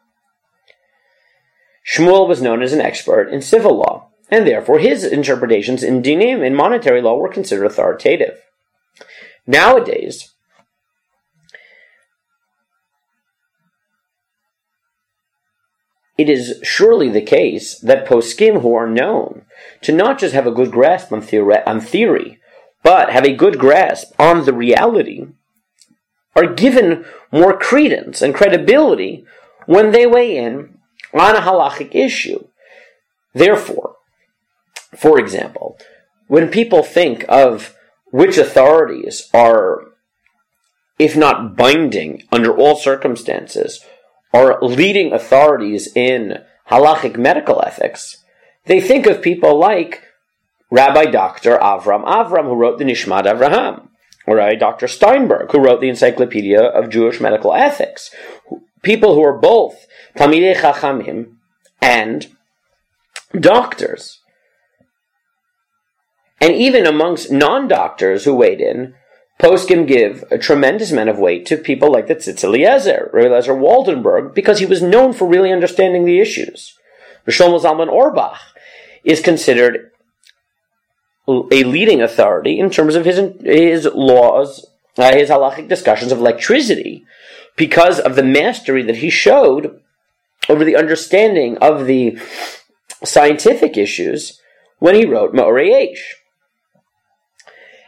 Shmuel 1.85 2.27
was 2.27 2.41
known 2.41 2.63
as 2.63 2.73
an 2.73 2.81
expert 2.81 3.29
in 3.29 3.41
civil 3.41 3.77
law, 3.77 3.84
and 4.29 4.47
therefore 4.47 4.79
his 4.79 5.03
interpretations 5.03 5.83
in 5.83 6.01
dinim, 6.01 6.45
in 6.45 6.55
monetary 6.55 7.01
law, 7.01 7.17
were 7.17 7.29
considered 7.29 7.65
authoritative. 7.65 8.39
Nowadays, 9.47 10.33
it 16.17 16.29
is 16.29 16.59
surely 16.63 17.09
the 17.09 17.21
case 17.21 17.79
that 17.79 18.07
poskim 18.07 18.61
who 18.61 18.73
are 18.73 18.89
known 18.89 19.43
to 19.81 19.91
not 19.91 20.17
just 20.17 20.33
have 20.33 20.47
a 20.47 20.51
good 20.51 20.71
grasp 20.71 21.11
on, 21.11 21.21
on 21.67 21.81
theory, 21.81 22.39
but 22.83 23.11
have 23.11 23.25
a 23.25 23.35
good 23.35 23.59
grasp 23.59 24.13
on 24.19 24.45
the 24.45 24.53
reality, 24.53 25.27
are 26.35 26.53
given 26.53 27.05
more 27.31 27.57
credence 27.57 28.21
and 28.21 28.33
credibility 28.33 29.25
when 29.65 29.91
they 29.91 30.05
weigh 30.05 30.37
in 30.37 30.77
on 31.13 31.35
a 31.35 31.41
halachic 31.41 31.93
issue. 31.93 32.47
Therefore, 33.33 33.94
for 34.97 35.19
example, 35.19 35.77
when 36.27 36.49
people 36.49 36.83
think 36.83 37.25
of 37.29 37.75
which 38.11 38.37
authorities 38.37 39.29
are, 39.33 39.81
if 40.97 41.15
not 41.15 41.55
binding 41.55 42.23
under 42.31 42.55
all 42.55 42.75
circumstances, 42.75 43.83
are 44.33 44.61
leading 44.61 45.13
authorities 45.13 45.89
in 45.95 46.39
halachic 46.69 47.17
medical 47.17 47.61
ethics, 47.61 48.23
they 48.65 48.81
think 48.81 49.05
of 49.05 49.21
people 49.21 49.57
like 49.57 50.01
Rabbi 50.71 51.05
Dr. 51.05 51.57
Avram 51.57 52.05
Avram, 52.05 52.45
who 52.45 52.55
wrote 52.55 52.79
the 52.79 52.85
Nishmat 52.85 53.23
Avraham, 53.23 53.89
or 54.25 54.37
Rabbi 54.37 54.55
Dr. 54.55 54.87
Steinberg, 54.87 55.51
who 55.51 55.59
wrote 55.59 55.81
the 55.81 55.89
Encyclopedia 55.89 56.61
of 56.61 56.89
Jewish 56.89 57.21
Medical 57.21 57.53
Ethics. 57.53 58.09
People 58.81 59.15
who 59.15 59.23
are 59.23 59.37
both 59.37 59.85
Talmidei 60.17 60.55
Chachamim 60.55 61.35
and 61.81 62.27
doctors. 63.39 64.19
And 66.45 66.53
even 66.53 66.85
amongst 66.85 67.31
non 67.31 67.67
doctors 67.67 68.23
who 68.23 68.35
weighed 68.35 68.61
in, 68.61 68.93
Poskim 69.41 69.87
give 69.87 70.23
a 70.29 70.37
tremendous 70.37 70.91
amount 70.91 71.09
of 71.09 71.17
weight 71.17 71.43
to 71.47 71.57
people 71.57 71.91
like 71.91 72.05
the 72.05 72.13
Tzitz 72.13 72.43
Eliezer, 72.43 73.09
Waldenberg, 73.11 74.35
because 74.35 74.59
he 74.59 74.67
was 74.67 74.79
known 74.79 75.11
for 75.11 75.27
really 75.27 75.51
understanding 75.51 76.05
the 76.05 76.19
issues. 76.19 76.77
Shlomo 77.27 77.59
Zalman 77.59 77.89
Auerbach 77.89 78.37
is 79.03 79.21
considered 79.21 79.89
a 81.27 81.63
leading 81.63 82.03
authority 82.03 82.59
in 82.59 82.69
terms 82.69 82.93
of 82.93 83.05
his, 83.05 83.17
his 83.41 83.85
laws, 83.85 84.67
uh, 84.99 85.15
his 85.15 85.31
halachic 85.31 85.67
discussions 85.67 86.11
of 86.11 86.19
electricity, 86.19 87.03
because 87.55 87.99
of 87.99 88.15
the 88.15 88.23
mastery 88.23 88.83
that 88.83 88.97
he 88.97 89.09
showed 89.09 89.81
over 90.47 90.63
the 90.63 90.75
understanding 90.75 91.57
of 91.57 91.87
the 91.87 92.19
scientific 93.03 93.77
issues 93.77 94.39
when 94.77 94.93
he 94.93 95.05
wrote 95.05 95.33
Ma'orei. 95.33 95.97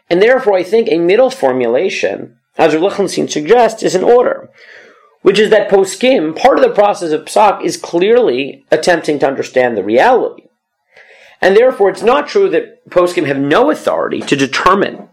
And 0.10 0.22
therefore, 0.22 0.58
I 0.58 0.64
think 0.64 0.88
a 0.90 1.00
middle 1.00 1.30
formulation, 1.30 2.38
as 2.58 2.74
Lichtenstein 2.74 3.28
suggests, 3.28 3.84
is 3.84 3.96
in 3.96 4.04
order, 4.04 4.50
which 5.22 5.40
is 5.40 5.50
that 5.50 5.70
poskim, 5.70 6.36
part 6.36 6.58
of 6.58 6.64
the 6.64 6.74
process 6.74 7.12
of 7.12 7.26
psak, 7.26 7.64
is 7.64 7.76
clearly 7.78 8.66
attempting 8.72 9.20
to 9.20 9.28
understand 9.28 9.76
the 9.76 9.84
reality. 9.84 10.44
And 11.42 11.56
therefore, 11.56 11.90
it's 11.90 12.02
not 12.02 12.28
true 12.28 12.50
that 12.50 12.90
poskim 12.90 13.28
have 13.28 13.38
no 13.38 13.70
authority 13.70 14.22
to 14.22 14.36
determine 14.36 15.10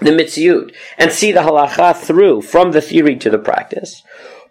the 0.00 0.10
mitziyut 0.10 0.74
and 0.98 1.12
see 1.12 1.32
the 1.32 1.40
halacha 1.40 1.96
through 1.96 2.42
from 2.42 2.72
the 2.72 2.80
theory 2.80 3.16
to 3.16 3.30
the 3.30 3.38
practice. 3.38 4.02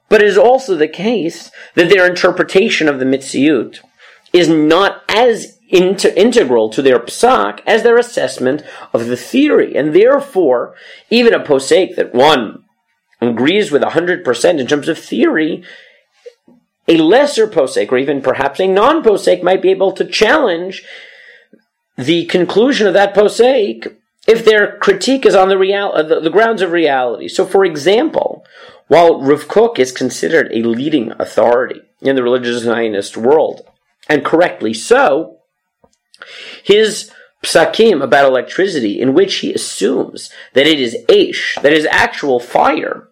But 0.09 0.21
it 0.21 0.27
is 0.27 0.37
also 0.37 0.75
the 0.75 0.87
case 0.87 1.51
that 1.75 1.89
their 1.89 2.07
interpretation 2.07 2.87
of 2.87 2.99
the 2.99 3.05
mitziyut 3.05 3.79
is 4.33 4.49
not 4.49 5.03
as 5.07 5.58
inter- 5.69 6.13
integral 6.15 6.69
to 6.69 6.81
their 6.81 6.99
psak 6.99 7.61
as 7.65 7.83
their 7.83 7.97
assessment 7.97 8.63
of 8.93 9.07
the 9.07 9.17
theory. 9.17 9.75
And 9.75 9.95
therefore, 9.95 10.75
even 11.09 11.33
a 11.33 11.39
posek 11.39 11.95
that 11.95 12.13
one 12.13 12.63
agrees 13.21 13.71
with 13.71 13.81
100% 13.81 14.59
in 14.59 14.67
terms 14.67 14.87
of 14.87 14.97
theory, 14.97 15.63
a 16.87 16.97
lesser 16.97 17.47
posek, 17.47 17.91
or 17.91 17.97
even 17.97 18.21
perhaps 18.21 18.59
a 18.59 18.67
non 18.67 19.03
posek, 19.03 19.43
might 19.43 19.61
be 19.61 19.69
able 19.69 19.91
to 19.91 20.05
challenge 20.05 20.83
the 21.97 22.25
conclusion 22.25 22.87
of 22.87 22.93
that 22.93 23.13
posek 23.13 23.95
if 24.27 24.45
their 24.45 24.77
critique 24.77 25.25
is 25.25 25.35
on 25.35 25.49
the, 25.49 25.57
real, 25.57 25.91
the, 26.03 26.19
the 26.19 26.29
grounds 26.29 26.61
of 26.61 26.71
reality. 26.71 27.27
So, 27.27 27.45
for 27.45 27.65
example, 27.65 28.45
while 28.87 29.21
Rav 29.21 29.47
Kook 29.47 29.79
is 29.79 29.91
considered 29.91 30.51
a 30.51 30.63
leading 30.63 31.11
authority 31.19 31.81
in 32.01 32.15
the 32.15 32.23
religious 32.23 32.63
Zionist 32.63 33.17
world, 33.17 33.61
and 34.07 34.25
correctly 34.25 34.73
so, 34.73 35.38
his 36.63 37.11
psakim 37.43 38.03
about 38.03 38.25
electricity, 38.25 38.99
in 38.99 39.13
which 39.13 39.35
he 39.35 39.53
assumes 39.53 40.29
that 40.53 40.67
it 40.67 40.79
is 40.79 40.97
aish, 41.07 41.59
that 41.61 41.73
is 41.73 41.85
actual 41.85 42.39
fire, 42.39 43.09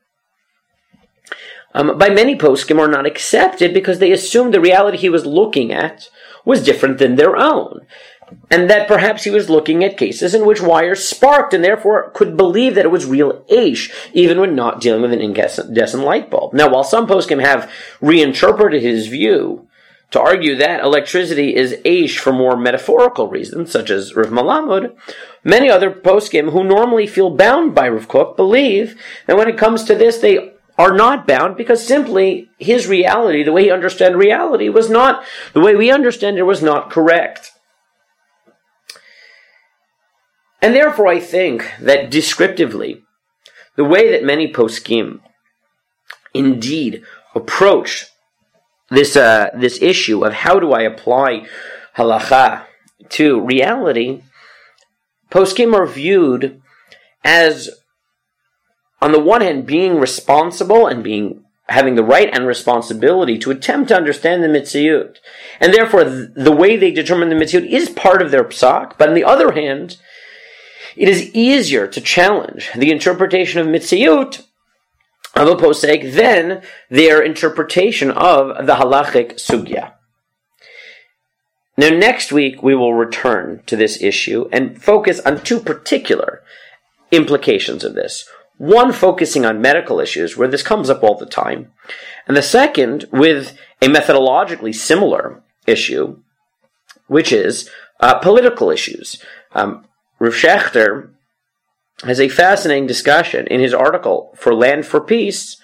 um, 1.74 1.98
by 1.98 2.10
many 2.10 2.36
poskim 2.36 2.80
are 2.80 2.88
not 2.88 3.06
accepted 3.06 3.74
because 3.74 4.00
they 4.00 4.12
assumed 4.12 4.54
the 4.54 4.60
reality 4.60 4.98
he 4.98 5.10
was 5.10 5.28
looking 5.28 5.72
at 5.72 6.10
was 6.44 6.64
different 6.64 6.98
than 6.98 7.16
their 7.16 7.38
own. 7.38 7.86
And 8.50 8.70
that 8.70 8.88
perhaps 8.88 9.24
he 9.24 9.30
was 9.30 9.50
looking 9.50 9.84
at 9.84 9.96
cases 9.96 10.34
in 10.34 10.46
which 10.46 10.60
wires 10.60 11.04
sparked 11.08 11.54
and 11.54 11.64
therefore 11.64 12.10
could 12.12 12.36
believe 12.36 12.76
that 12.76 12.86
it 12.86 12.92
was 12.92 13.06
real 13.06 13.46
aish, 13.52 13.92
even 14.12 14.40
when 14.40 14.56
not 14.56 14.82
dealing 14.82 15.02
with 15.02 15.14
an 15.14 15.22
incandescent 15.22 16.04
light 16.04 16.32
bulb. 16.32 16.54
Now, 16.54 16.68
while 16.68 16.84
some 16.84 17.08
poskim 17.08 17.42
have 17.42 17.72
reinterpreted 18.02 18.82
his 18.82 19.08
view 19.08 19.67
to 20.12 20.22
argue 20.22 20.56
that 20.56 20.84
electricity 20.84 21.56
is 21.56 21.74
aish 21.86 22.18
for 22.18 22.32
more 22.32 22.56
metaphorical 22.56 23.28
reasons, 23.28 23.72
such 23.72 23.90
as 23.90 24.16
Rav 24.16 24.28
Malamud, 24.28 24.96
many 25.44 25.70
other 25.70 25.92
poskim 25.92 26.52
who 26.52 26.64
normally 26.64 27.08
feel 27.08 27.30
bound 27.30 27.76
by 27.76 27.90
Rav 27.90 28.08
Kook 28.08 28.38
believe 28.38 29.00
that 29.26 29.38
when 29.38 29.50
it 29.50 29.58
comes 29.58 29.84
to 29.84 29.96
this, 29.96 30.18
they 30.18 30.54
are 30.78 30.96
not 30.96 31.28
bound 31.28 31.58
because 31.58 31.86
simply 31.86 32.50
his 32.58 32.88
reality, 32.88 33.44
the 33.44 33.52
way 33.52 33.64
he 33.64 33.72
understood 33.72 34.16
reality, 34.16 34.70
was 34.70 34.90
not, 34.90 35.26
the 35.54 35.60
way 35.60 35.76
we 35.76 35.92
understand 35.92 36.38
it 36.38 36.44
was 36.44 36.62
not 36.62 36.90
correct. 36.90 37.52
And 40.62 40.74
therefore, 40.74 41.08
I 41.08 41.20
think 41.20 41.70
that 41.82 42.10
descriptively, 42.10 43.04
the 43.76 43.84
way 43.84 44.12
that 44.12 44.24
many 44.24 44.52
poskim 44.52 45.20
indeed 46.34 47.04
approach 47.36 48.08
this 48.90 49.16
uh, 49.16 49.50
this 49.54 49.82
issue 49.82 50.26
of 50.26 50.34
how 50.34 50.60
do 50.60 50.72
I 50.72 50.82
apply 50.82 51.48
halacha 51.98 52.64
to 53.10 53.42
reality, 53.42 54.22
poskim 55.32 55.74
are 55.74 55.86
viewed 55.86 56.62
as, 57.24 57.70
on 59.02 59.12
the 59.12 59.20
one 59.20 59.42
hand, 59.42 59.66
being 59.66 60.00
responsible 60.00 60.88
and 60.88 61.04
being 61.04 61.44
having 61.70 61.96
the 61.96 62.04
right 62.04 62.30
and 62.32 62.48
responsibility 62.48 63.38
to 63.38 63.52
attempt 63.52 63.90
to 63.90 63.96
understand 63.96 64.42
the 64.42 64.48
mitziyut, 64.48 65.18
and 65.60 65.74
therefore 65.74 66.06
the 66.06 66.56
way 66.56 66.78
they 66.78 66.92
determine 66.92 67.30
the 67.30 67.36
mitziyut 67.36 67.70
is 67.70 67.90
part 67.90 68.22
of 68.22 68.32
their 68.32 68.46
psak. 68.46 68.94
But 68.98 69.10
on 69.10 69.16
the 69.16 69.26
other 69.26 69.52
hand, 69.52 69.98
it 70.96 71.10
is 71.10 71.30
easier 71.34 71.86
to 71.88 72.00
challenge 72.00 72.72
the 72.74 72.92
interpretation 72.92 73.60
of 73.60 73.68
mitziyut 73.68 74.44
of 75.38 75.48
a 75.48 75.56
posek 75.56 76.14
than 76.14 76.62
their 76.90 77.22
interpretation 77.22 78.12
of 78.12 78.66
the 78.66 78.76
halachic 78.76 79.36
sugya. 79.36 79.94
Now, 81.78 81.90
next 81.90 82.32
week 82.32 82.64
we 82.64 82.74
will 82.76 82.96
return 82.96 83.62
to 83.68 83.76
this 83.76 84.02
issue 84.02 84.50
and 84.52 84.82
focus 84.82 85.20
on 85.20 85.44
two 85.44 85.60
particular 85.60 86.42
implications 87.12 87.84
of 87.84 87.94
this. 87.94 88.28
One 88.58 88.92
focusing 88.92 89.46
on 89.46 89.62
medical 89.62 90.00
issues, 90.00 90.36
where 90.36 90.48
this 90.48 90.64
comes 90.64 90.90
up 90.90 91.04
all 91.04 91.16
the 91.16 91.28
time, 91.28 91.72
and 92.28 92.36
the 92.36 92.42
second 92.42 93.06
with 93.12 93.56
a 93.82 93.86
methodologically 93.86 94.74
similar 94.74 95.44
issue, 95.68 96.18
which 97.06 97.32
is 97.32 97.70
uh, 98.00 98.16
political 98.16 98.72
issues. 98.72 99.24
Um, 99.54 99.86
Rav 100.20 100.34
Shechter 100.34 101.12
has 102.04 102.20
a 102.20 102.30
fascinating 102.30 102.88
discussion 102.88 103.48
in 103.48 103.60
his 103.60 103.74
article 103.74 104.34
for 104.38 104.54
Land 104.54 104.86
for 104.86 105.02
Peace, 105.02 105.60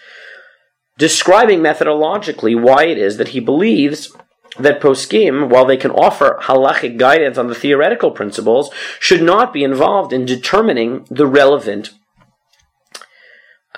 describing 0.98 1.60
methodologically 1.60 2.60
why 2.60 2.86
it 2.86 2.98
is 2.98 3.18
that 3.18 3.30
he 3.30 3.40
believes 3.40 4.12
that 4.60 4.82
poskim, 4.82 5.50
while 5.50 5.66
they 5.66 5.78
can 5.78 5.92
offer 5.92 6.40
halachic 6.44 6.98
guidance 6.98 7.38
on 7.38 7.48
the 7.48 7.56
theoretical 7.56 8.12
principles, 8.12 8.72
should 9.00 9.22
not 9.22 9.52
be 9.54 9.64
involved 9.64 10.14
in 10.14 10.26
determining 10.26 11.06
the 11.10 11.26
relevant 11.26 11.92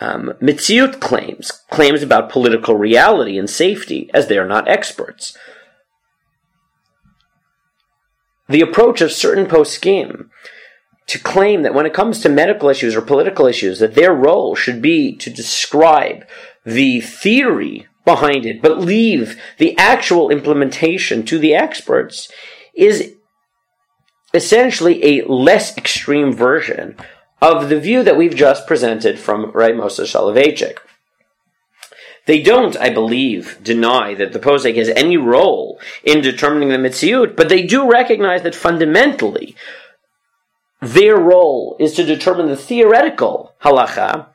um, 0.02 0.34
mitziut 0.42 1.00
claims, 1.00 1.52
claims 1.70 2.04
about 2.04 2.30
political 2.30 2.76
reality 2.76 3.38
and 3.38 3.50
safety, 3.50 4.10
as 4.14 4.28
they 4.28 4.38
are 4.38 4.48
not 4.48 4.68
experts. 4.68 5.38
The 8.50 8.62
approach 8.62 9.02
of 9.02 9.12
certain 9.12 9.46
poskim 9.46 10.30
to 11.08 11.20
claim 11.20 11.62
that 11.62 11.74
when 11.74 11.86
it 11.86 11.94
comes 11.94 12.20
to 12.22 12.30
medical 12.30 12.70
issues 12.70 12.96
or 12.96 13.02
political 13.02 13.46
issues, 13.46 13.80
that 13.80 13.96
their 13.96 14.14
role 14.14 14.56
should 14.56 14.82
be 14.82 15.16
to 15.18 15.30
describe 15.30 16.26
the 16.66 17.02
theory 17.02 17.88
behind 18.06 18.46
it, 18.46 18.62
but 18.62 18.80
leave 18.80 19.40
the 19.58 19.78
actual 19.78 20.30
implementation 20.30 21.26
to 21.26 21.38
the 21.38 21.54
experts 21.54 22.32
is 22.74 23.16
essentially 24.34 25.20
a 25.20 25.26
less 25.28 25.78
extreme 25.78 26.34
version 26.34 26.96
of 27.42 27.70
the 27.70 27.80
view 27.80 28.04
that 28.04 28.18
we've 28.18 28.36
just 28.36 28.68
presented 28.68 29.20
from 29.20 29.52
Rav 29.52 29.72
Moshe 29.72 30.02
Soloveitchik. 30.02 30.78
They 32.26 32.42
don't, 32.42 32.76
I 32.78 32.90
believe, 32.90 33.60
deny 33.64 34.16
that 34.16 34.34
the 34.34 34.40
posek 34.40 34.76
has 34.78 34.90
any 34.90 35.16
role 35.16 35.80
in 36.04 36.22
determining 36.22 36.70
the 36.70 36.78
mitziut, 36.78 37.36
but 37.36 37.50
they 37.50 37.62
do 37.62 37.90
recognize 37.90 38.42
that 38.42 38.56
fundamentally 38.56 39.56
their 40.86 41.18
role 41.18 41.76
is 41.80 41.94
to 41.94 42.04
determine 42.04 42.48
the 42.48 42.58
theoretical 42.58 43.54
halacha, 43.64 44.28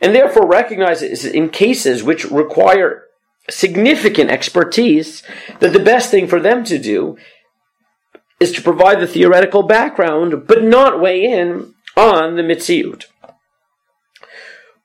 and 0.00 0.14
therefore 0.14 0.46
recognize 0.46 1.02
in 1.24 1.48
cases 1.48 2.02
which 2.02 2.24
require 2.26 3.04
significant 3.48 4.30
expertise 4.30 5.22
that 5.60 5.72
the 5.72 5.80
best 5.80 6.10
thing 6.10 6.26
for 6.26 6.40
them 6.40 6.64
to 6.64 6.78
do 6.78 7.16
is 8.40 8.52
to 8.52 8.62
provide 8.62 9.00
the 9.00 9.06
theoretical 9.06 9.62
background, 9.62 10.46
but 10.46 10.62
not 10.62 11.00
weigh 11.00 11.24
in 11.24 11.74
on 11.96 12.36
the 12.36 12.42
mitziut. 12.42 13.04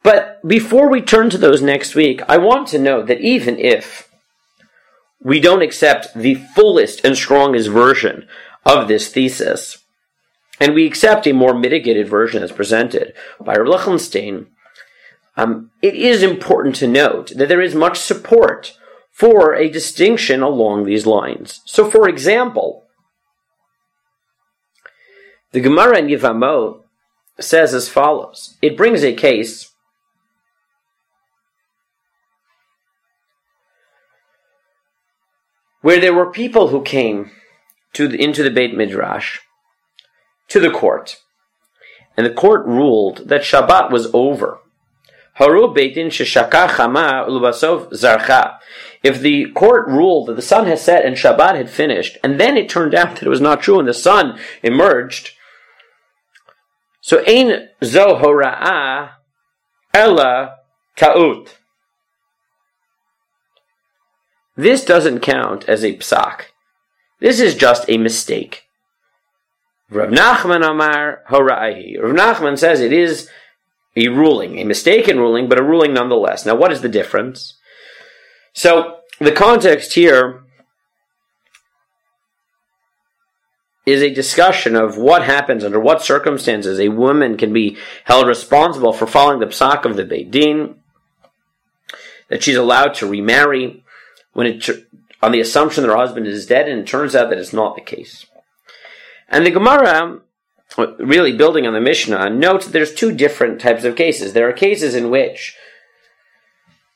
But 0.04 0.40
before 0.48 0.90
we 0.90 1.02
turn 1.02 1.30
to 1.32 1.38
those 1.38 1.62
next 1.62 1.96
week, 1.96 2.22
I 2.30 2.38
want 2.38 2.68
to 2.70 2.80
note 2.80 3.08
that 3.08 3.20
even 3.20 3.60
if 3.60 4.10
we 5.22 5.42
don't 5.42 5.62
accept 5.62 6.14
the 6.16 6.36
fullest 6.36 7.04
and 7.04 7.18
strongest 7.18 7.70
version 7.70 8.28
of 8.66 8.88
this 8.88 9.10
thesis, 9.10 9.80
and 10.60 10.74
we 10.74 10.86
accept 10.86 11.28
a 11.28 11.34
more 11.34 11.54
mitigated 11.54 12.08
version 12.08 12.44
as 12.44 12.52
presented 12.52 13.14
by 13.40 13.56
Lichtenstein, 13.56 14.48
um, 15.38 15.72
it 15.82 15.96
is 15.96 16.22
important 16.22 16.76
to 16.76 16.88
note 16.88 17.32
that 17.36 17.48
there 17.48 17.62
is 17.62 17.74
much 17.74 17.98
support 17.98 18.78
for 19.12 19.56
a 19.56 19.70
distinction 19.70 20.42
along 20.42 20.84
these 20.84 21.06
lines. 21.06 21.62
So, 21.66 21.90
for 21.90 22.10
example, 22.10 22.86
the 25.52 25.62
Gemara 25.62 26.00
in 26.00 26.10
says 27.40 27.74
as 27.74 27.90
follows. 27.90 28.58
It 28.62 28.78
brings 28.78 29.04
a 29.04 29.14
case 29.14 29.74
where 35.82 36.00
there 36.00 36.14
were 36.14 36.32
people 36.32 36.68
who 36.68 36.82
came 36.82 37.32
to 37.94 38.08
the, 38.08 38.22
into 38.22 38.44
the 38.44 38.52
Beit 38.52 38.76
Midrash, 38.76 39.40
to 40.50 40.60
the 40.60 40.72
court, 40.72 41.18
and 42.18 42.26
the 42.26 42.34
court 42.34 42.66
ruled 42.66 43.30
that 43.30 43.42
Shabbat 43.42 43.92
was 43.92 44.10
over. 44.14 44.60
If 49.02 49.22
the 49.22 49.52
court 49.52 49.88
ruled 49.88 50.28
that 50.28 50.36
the 50.36 50.42
sun 50.42 50.66
has 50.68 50.84
set 50.84 51.06
and 51.06 51.16
Shabbat 51.16 51.56
had 51.56 51.70
finished, 51.70 52.18
and 52.24 52.40
then 52.40 52.58
it 52.58 52.68
turned 52.68 52.94
out 53.00 53.16
that 53.16 53.26
it 53.26 53.30
was 53.30 53.42
not 53.42 53.62
true 53.62 53.80
and 53.80 53.88
the 53.88 53.94
sun 53.94 54.38
emerged, 54.62 55.32
so 57.02 57.24
Ein 57.26 57.70
Zo 57.84 58.20
Hora'ah 58.20 59.12
Ella 59.94 60.58
Ta'ut. 60.96 61.58
This 64.56 64.84
doesn't 64.84 65.22
count 65.22 65.68
as 65.70 65.84
a 65.84 65.96
psak. 65.96 66.48
This 67.20 67.40
is 67.40 67.56
just 67.56 67.90
a 67.90 67.98
mistake. 67.98 68.69
Rav 69.90 70.10
Nachman 70.10 70.68
Amar 70.68 71.24
Hora'ahi. 71.30 72.02
Rav 72.02 72.16
Nachman 72.16 72.58
says 72.58 72.80
it 72.80 72.94
is 72.94 73.30
a 73.96 74.08
ruling, 74.08 74.60
a 74.60 74.64
mistaken 74.64 75.18
ruling, 75.18 75.50
but 75.50 75.60
a 75.60 75.64
ruling 75.64 75.94
nonetheless. 75.94 76.46
Now, 76.46 76.56
what 76.56 76.72
is 76.72 76.82
the 76.82 76.90
difference? 76.90 77.56
So, 78.54 79.00
the 79.20 79.32
context 79.32 79.94
here 79.94 80.44
is 83.86 84.02
a 84.04 84.14
discussion 84.14 84.76
of 84.76 84.98
what 84.98 85.24
happens 85.24 85.64
under 85.64 85.80
what 85.80 86.04
circumstances 86.04 86.80
a 86.80 86.90
woman 86.90 87.38
can 87.38 87.52
be 87.52 87.78
held 88.06 88.28
responsible 88.28 88.94
for 88.94 89.08
following 89.08 89.40
the 89.40 89.48
psak 89.48 89.86
of 89.86 89.96
the 89.96 90.06
Beit 90.06 90.30
Din, 90.30 90.76
that 92.30 92.44
she's 92.44 92.56
allowed 92.56 92.94
to 92.96 93.08
remarry, 93.08 93.84
when 94.34 94.46
it 94.46 94.70
on 95.22 95.32
the 95.32 95.42
assumption 95.42 95.84
that 95.84 95.90
her 95.90 95.98
husband 95.98 96.28
is 96.28 96.46
dead, 96.46 96.70
and 96.70 96.80
it 96.80 96.88
turns 96.88 97.16
out 97.16 97.30
that 97.30 97.40
it's 97.40 97.52
not 97.52 97.76
the 97.76 97.82
case. 97.82 98.26
And 99.30 99.46
the 99.46 99.52
Gemara, 99.52 100.20
really 100.98 101.36
building 101.36 101.68
on 101.68 101.74
the 101.74 101.82
Mishnah, 101.82 102.30
notes 102.30 102.66
that 102.66 102.72
there's 102.72 102.94
two 102.94 103.12
different 103.12 103.62
types 103.62 103.84
of 103.84 103.96
cases. 103.96 104.34
There 104.34 104.50
are 104.50 104.54
cases 104.54 104.96
in 104.96 105.10
which 105.10 105.56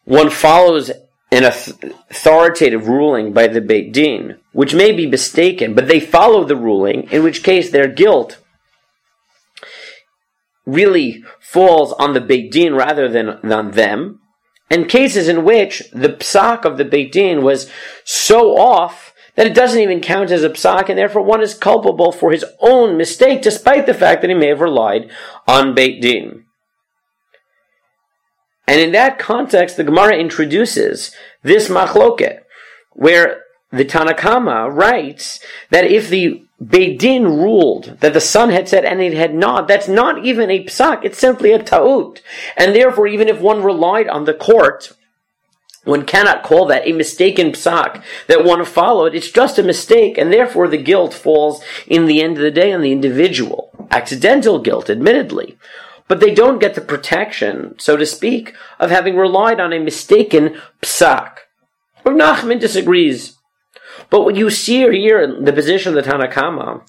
one 0.05 0.29
follows 0.29 0.91
an 1.31 1.45
authoritative 1.45 2.87
ruling 2.87 3.33
by 3.33 3.47
the 3.47 3.61
Beit 3.61 3.91
Din, 3.93 4.39
which 4.51 4.75
may 4.75 4.91
be 4.91 5.07
mistaken, 5.07 5.73
but 5.73 5.87
they 5.87 5.99
follow 5.99 6.43
the 6.43 6.55
ruling, 6.55 7.09
in 7.11 7.23
which 7.23 7.43
case 7.43 7.71
their 7.71 7.87
guilt 7.87 8.39
really 10.65 11.23
falls 11.39 11.93
on 11.93 12.13
the 12.13 12.21
Beit 12.21 12.51
Din 12.51 12.75
rather 12.75 13.09
than 13.09 13.51
on 13.51 13.71
them 13.71 14.19
and 14.73 14.89
cases 14.89 15.27
in 15.27 15.43
which 15.43 15.83
the 15.91 16.09
psak 16.09 16.65
of 16.65 16.77
the 16.77 16.85
Beit 16.85 17.11
Din 17.11 17.43
was 17.43 17.69
so 18.03 18.57
off 18.57 19.12
that 19.35 19.47
it 19.47 19.55
doesn't 19.55 19.81
even 19.81 19.99
count 19.99 20.31
as 20.31 20.43
a 20.43 20.49
psak, 20.49 20.89
and 20.89 20.97
therefore 20.97 21.23
one 21.23 21.41
is 21.41 21.53
culpable 21.53 22.11
for 22.11 22.31
his 22.31 22.45
own 22.59 22.97
mistake, 22.97 23.41
despite 23.41 23.85
the 23.85 23.93
fact 23.93 24.21
that 24.21 24.29
he 24.29 24.35
may 24.35 24.47
have 24.47 24.61
relied 24.61 25.09
on 25.47 25.73
Beit 25.73 26.01
Din. 26.01 26.45
And 28.67 28.79
in 28.79 28.91
that 28.93 29.19
context, 29.19 29.75
the 29.75 29.83
Gemara 29.83 30.15
introduces 30.15 31.13
this 31.41 31.67
machloket, 31.67 32.41
where 32.91 33.41
the 33.71 33.85
Tanna 33.85 34.13
Kamma 34.13 34.73
writes 34.73 35.39
that 35.69 35.85
if 35.85 36.09
the 36.09 36.45
Beit 36.63 36.99
Din 36.99 37.25
ruled 37.25 37.97
that 37.99 38.13
the 38.13 38.21
sun 38.21 38.49
had 38.49 38.69
set 38.69 38.85
and 38.85 39.01
it 39.01 39.13
had 39.13 39.33
not. 39.33 39.67
That's 39.67 39.87
not 39.87 40.23
even 40.25 40.49
a 40.49 40.63
psak, 40.63 41.03
it's 41.03 41.17
simply 41.17 41.51
a 41.51 41.61
ta'ut. 41.61 42.21
And 42.55 42.75
therefore, 42.75 43.07
even 43.07 43.27
if 43.27 43.39
one 43.39 43.63
relied 43.63 44.07
on 44.07 44.25
the 44.25 44.33
court, 44.33 44.93
one 45.83 46.05
cannot 46.05 46.43
call 46.43 46.65
that 46.67 46.87
a 46.87 46.93
mistaken 46.93 47.51
psak 47.51 48.03
that 48.27 48.43
one 48.43 48.63
followed. 48.65 49.15
It's 49.15 49.31
just 49.31 49.59
a 49.59 49.63
mistake, 49.63 50.17
and 50.17 50.31
therefore 50.31 50.67
the 50.67 50.77
guilt 50.77 51.13
falls 51.13 51.63
in 51.87 52.05
the 52.05 52.21
end 52.21 52.37
of 52.37 52.43
the 52.43 52.51
day 52.51 52.71
on 52.71 52.81
the 52.81 52.91
individual. 52.91 53.71
Accidental 53.91 54.59
guilt, 54.59 54.89
admittedly. 54.89 55.57
But 56.07 56.19
they 56.19 56.33
don't 56.33 56.59
get 56.59 56.75
the 56.75 56.81
protection, 56.81 57.75
so 57.79 57.97
to 57.97 58.05
speak, 58.05 58.55
of 58.79 58.91
having 58.91 59.15
relied 59.15 59.59
on 59.59 59.73
a 59.73 59.79
mistaken 59.79 60.57
psak. 60.81 61.37
Rav 62.05 62.15
Nachman 62.15 62.59
disagrees 62.59 63.37
but 64.09 64.23
what 64.23 64.35
you 64.35 64.49
see 64.49 64.87
here 64.91 65.21
in 65.21 65.45
the 65.45 65.53
position 65.53 65.89
of 65.89 65.95
the 65.95 66.09
Tanna 66.09 66.27
Kamma 66.27 66.81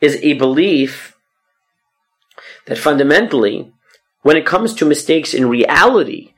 is 0.00 0.16
a 0.16 0.32
belief 0.34 1.16
that 2.66 2.78
fundamentally, 2.78 3.72
when 4.22 4.36
it 4.36 4.46
comes 4.46 4.74
to 4.74 4.84
mistakes 4.84 5.34
in 5.34 5.48
reality, 5.48 6.31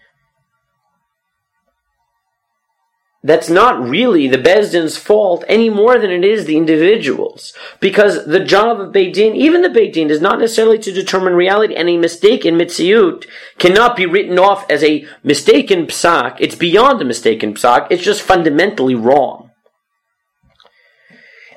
that's 3.24 3.48
not 3.48 3.82
really 3.82 4.28
the 4.28 4.36
Beit 4.36 4.70
Din's 4.70 4.98
fault 4.98 5.44
any 5.48 5.70
more 5.70 5.98
than 5.98 6.10
it 6.10 6.22
is 6.22 6.44
the 6.44 6.58
individual's. 6.58 7.54
Because 7.80 8.26
the 8.26 8.44
job 8.44 8.78
of 8.78 8.92
Beit 8.92 9.14
Din, 9.14 9.34
even 9.34 9.62
the 9.62 9.70
Beit 9.70 9.94
Din, 9.94 10.10
is 10.10 10.20
not 10.20 10.38
necessarily 10.38 10.78
to 10.80 10.92
determine 10.92 11.32
reality, 11.32 11.74
and 11.74 11.88
a 11.88 11.96
mistake 11.96 12.44
in 12.44 12.56
Mitziut 12.56 13.24
cannot 13.58 13.96
be 13.96 14.04
written 14.04 14.38
off 14.38 14.70
as 14.70 14.84
a 14.84 15.06
mistaken 15.22 15.86
psak. 15.86 16.36
It's 16.38 16.54
beyond 16.54 17.00
a 17.00 17.06
mistaken 17.06 17.54
psak, 17.54 17.86
it's 17.88 18.04
just 18.04 18.20
fundamentally 18.20 18.94
wrong. 18.94 19.50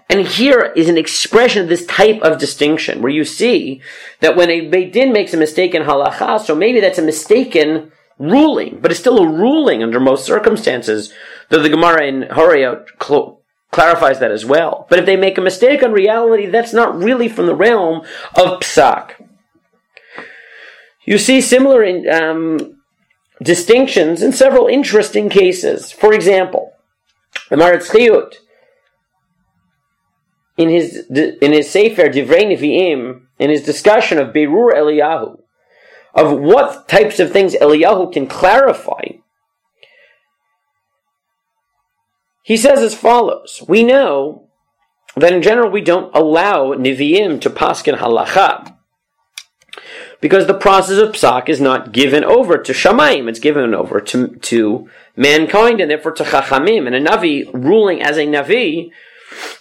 And 0.10 0.26
here 0.26 0.72
is 0.74 0.88
an 0.88 0.98
expression 0.98 1.62
of 1.64 1.68
this 1.68 1.86
type 1.86 2.22
of 2.22 2.40
distinction, 2.40 3.02
where 3.02 3.12
you 3.12 3.26
see 3.26 3.82
that 4.22 4.38
when 4.38 4.50
a 4.50 4.70
Beit 4.70 4.94
Din 4.94 5.12
makes 5.12 5.34
a 5.34 5.38
mistake 5.38 5.76
in 5.76 5.84
halacha, 5.84 6.40
so 6.40 6.56
maybe 6.56 6.80
that's 6.80 6.98
a 6.98 7.02
mistaken 7.02 7.92
ruling, 8.20 8.80
but 8.82 8.90
it's 8.90 9.00
still 9.00 9.20
a 9.20 9.28
ruling 9.28 9.84
under 9.84 10.00
most 10.00 10.26
circumstances, 10.26 11.14
though 11.50 11.62
the 11.62 11.70
Gemara 11.70 12.06
in 12.06 12.22
Horayot 12.24 12.88
cl- 13.02 13.42
clarifies 13.72 14.20
that 14.20 14.32
as 14.32 14.46
well. 14.46 14.88
But 14.90 15.00
if 15.00 15.06
they 15.06 15.16
make 15.16 15.38
a 15.38 15.42
mistake 15.42 15.84
on 15.84 15.92
reality, 15.92 16.46
that's 16.48 16.74
not 16.74 16.98
really 16.98 17.30
from 17.30 17.46
the 17.46 17.56
realm 17.56 18.02
of 18.36 18.60
psak. 18.60 19.28
You 21.06 21.18
see 21.18 21.40
similar 21.40 21.84
in, 21.84 22.10
um, 22.10 22.82
distinctions 23.42 24.22
in 24.22 24.34
several 24.34 24.68
interesting 24.68 25.30
cases. 25.30 25.92
For 25.92 26.14
example, 26.14 26.74
the 27.50 27.56
Maharatz 27.56 27.90
Chayes, 27.90 28.34
in 30.58 30.70
his 30.70 31.06
in 31.10 31.54
his 31.54 31.70
Sefer 31.70 32.10
Divrei 32.10 32.46
Nevi'im, 32.46 33.22
in 33.38 33.50
his 33.50 33.64
discussion 33.64 34.18
of 34.18 34.34
Berur 34.34 34.74
Eliyahu, 34.74 35.40
of 36.16 36.40
what 36.40 36.88
types 36.88 37.20
of 37.20 37.32
things 37.32 37.54
Eliyahu 37.54 38.12
can 38.12 38.28
clarify, 38.28 39.04
he 42.48 42.56
says 42.56 42.80
as 42.80 42.96
follows: 42.96 43.62
We 43.68 43.84
know 43.84 44.48
that 45.18 45.34
in 45.34 45.42
general 45.42 45.70
we 45.70 45.82
don't 45.82 46.16
allow 46.16 46.74
Nevi'im 46.74 47.42
to 47.42 47.50
paskin 47.50 47.98
halacha. 47.98 48.74
Because 50.22 50.48
the 50.48 50.54
process 50.54 50.98
of 50.98 51.12
psak 51.12 51.50
is 51.50 51.60
not 51.60 51.92
given 51.92 52.24
over 52.24 52.58
to 52.58 52.72
Shamaim, 52.72 53.28
it's 53.28 53.42
given 53.42 53.76
over 53.76 54.00
to, 54.00 54.30
to 54.38 54.90
mankind 55.18 55.82
and 55.82 55.92
therefore 55.92 56.14
to 56.14 56.24
Chachamim. 56.24 56.88
And 56.88 56.96
a 56.96 57.02
Navi 57.02 57.50
ruling 57.54 58.02
as 58.02 58.16
a 58.16 58.26
Navi 58.26 58.92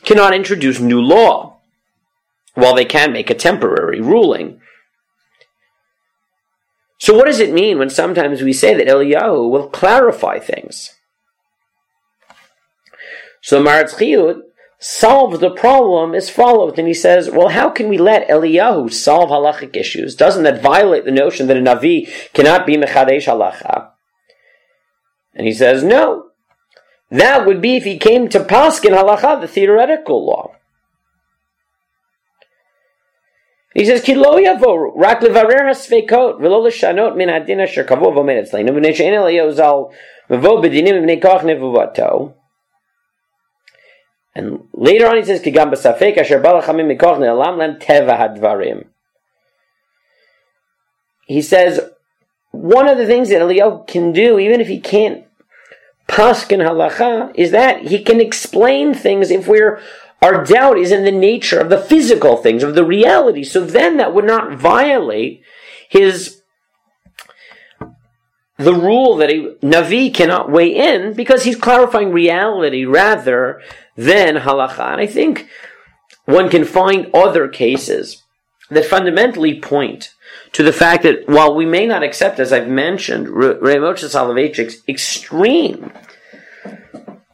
cannot 0.04 0.32
introduce 0.32 0.78
new 0.78 1.00
law, 1.00 1.58
while 2.54 2.76
they 2.76 2.84
can 2.84 3.12
make 3.12 3.30
a 3.30 3.34
temporary 3.34 4.00
ruling. 4.00 4.60
So, 6.98 7.16
what 7.16 7.24
does 7.24 7.40
it 7.40 7.52
mean 7.52 7.80
when 7.80 7.90
sometimes 7.90 8.42
we 8.42 8.52
say 8.52 8.74
that 8.74 8.86
Eliyahu 8.86 9.50
will 9.50 9.68
clarify 9.70 10.38
things? 10.38 10.95
So, 13.46 13.62
Maharatz 13.62 13.94
Chayes 13.94 14.40
solves 14.80 15.38
the 15.38 15.50
problem 15.50 16.16
as 16.16 16.28
follows, 16.28 16.74
and 16.78 16.88
he 16.88 16.94
says, 16.94 17.30
"Well, 17.30 17.50
how 17.50 17.70
can 17.70 17.88
we 17.88 17.96
let 17.96 18.28
Eliyahu 18.28 18.92
solve 18.92 19.30
halachic 19.30 19.76
issues? 19.76 20.16
Doesn't 20.16 20.42
that 20.42 20.60
violate 20.60 21.04
the 21.04 21.12
notion 21.12 21.46
that 21.46 21.56
a 21.56 21.60
navi 21.60 22.08
cannot 22.34 22.66
be 22.66 22.76
mechadesh 22.76 23.26
halacha?" 23.26 23.90
And 25.36 25.46
he 25.46 25.52
says, 25.52 25.84
"No. 25.84 26.30
That 27.08 27.46
would 27.46 27.60
be 27.60 27.76
if 27.76 27.84
he 27.84 27.98
came 27.98 28.28
to 28.30 28.40
Paskin 28.40 28.96
halacha, 28.98 29.40
the 29.40 29.46
theoretical 29.46 30.26
law. 30.26 30.56
He 33.74 33.84
says, 33.84 34.02
"Ki 34.02 34.16
lo 34.16 34.40
yavo 34.40 34.92
rak 34.96 35.20
levarer 35.20 35.70
hasveikot 35.70 36.40
v'lo 36.40 36.64
l'shanot 36.64 37.14
min 37.14 37.28
adin 37.28 37.60
asher 37.60 37.84
kavo 37.84 38.10
v'omed 38.10 38.38
etzleinu 38.42 38.72
nevuvato." 41.44 42.34
And 44.36 44.68
later 44.74 45.08
on 45.08 45.16
he 45.16 45.24
says, 45.24 45.40
"Ki 45.40 45.50
gam 45.50 45.70
b'safek 45.70 46.18
asher 46.18 46.38
balachamim 46.38 46.94
mikoch 46.94 47.18
ne'alam 47.18 47.56
lem 47.56 47.76
teva 47.76 48.18
hadvarim." 48.18 48.84
He 51.26 51.40
says, 51.40 51.80
one 52.52 52.86
of 52.86 52.98
the 52.98 53.06
things 53.06 53.30
that 53.30 53.40
Eliyahu 53.40 53.86
can 53.86 54.12
do, 54.12 54.38
even 54.38 54.60
if 54.60 54.68
he 54.68 54.78
can't 54.78 55.24
paskin 56.06 56.64
halacha 56.64 57.32
is 57.34 57.50
that 57.50 57.82
he 57.82 58.02
can 58.02 58.20
explain 58.20 58.94
things 58.94 59.30
if 59.30 59.48
we're 59.48 59.80
our 60.22 60.44
doubt 60.44 60.78
is 60.78 60.92
in 60.92 61.04
the 61.04 61.12
nature 61.12 61.58
of 61.58 61.68
the 61.68 61.78
physical 61.78 62.36
things, 62.36 62.62
of 62.62 62.74
the 62.74 62.84
reality. 62.84 63.42
So 63.42 63.64
then 63.64 63.96
that 63.96 64.14
would 64.14 64.24
not 64.24 64.56
violate 64.58 65.42
his 65.88 66.35
the 68.58 68.74
rule 68.74 69.16
that 69.16 69.30
a 69.30 69.54
Navi 69.62 70.12
cannot 70.12 70.50
weigh 70.50 70.74
in 70.74 71.12
because 71.12 71.44
he's 71.44 71.56
clarifying 71.56 72.10
reality 72.10 72.84
rather 72.84 73.60
than 73.96 74.36
halacha. 74.36 74.92
And 74.92 75.00
I 75.00 75.06
think 75.06 75.48
one 76.24 76.48
can 76.48 76.64
find 76.64 77.10
other 77.14 77.48
cases 77.48 78.22
that 78.70 78.84
fundamentally 78.84 79.60
point 79.60 80.12
to 80.52 80.62
the 80.62 80.72
fact 80.72 81.02
that 81.02 81.28
while 81.28 81.54
we 81.54 81.66
may 81.66 81.86
not 81.86 82.02
accept, 82.02 82.40
as 82.40 82.52
I've 82.52 82.68
mentioned, 82.68 83.28
Rav 83.28 83.60
Moshe 83.60 84.04
Soloveitchik's 84.04 84.82
extreme 84.88 85.92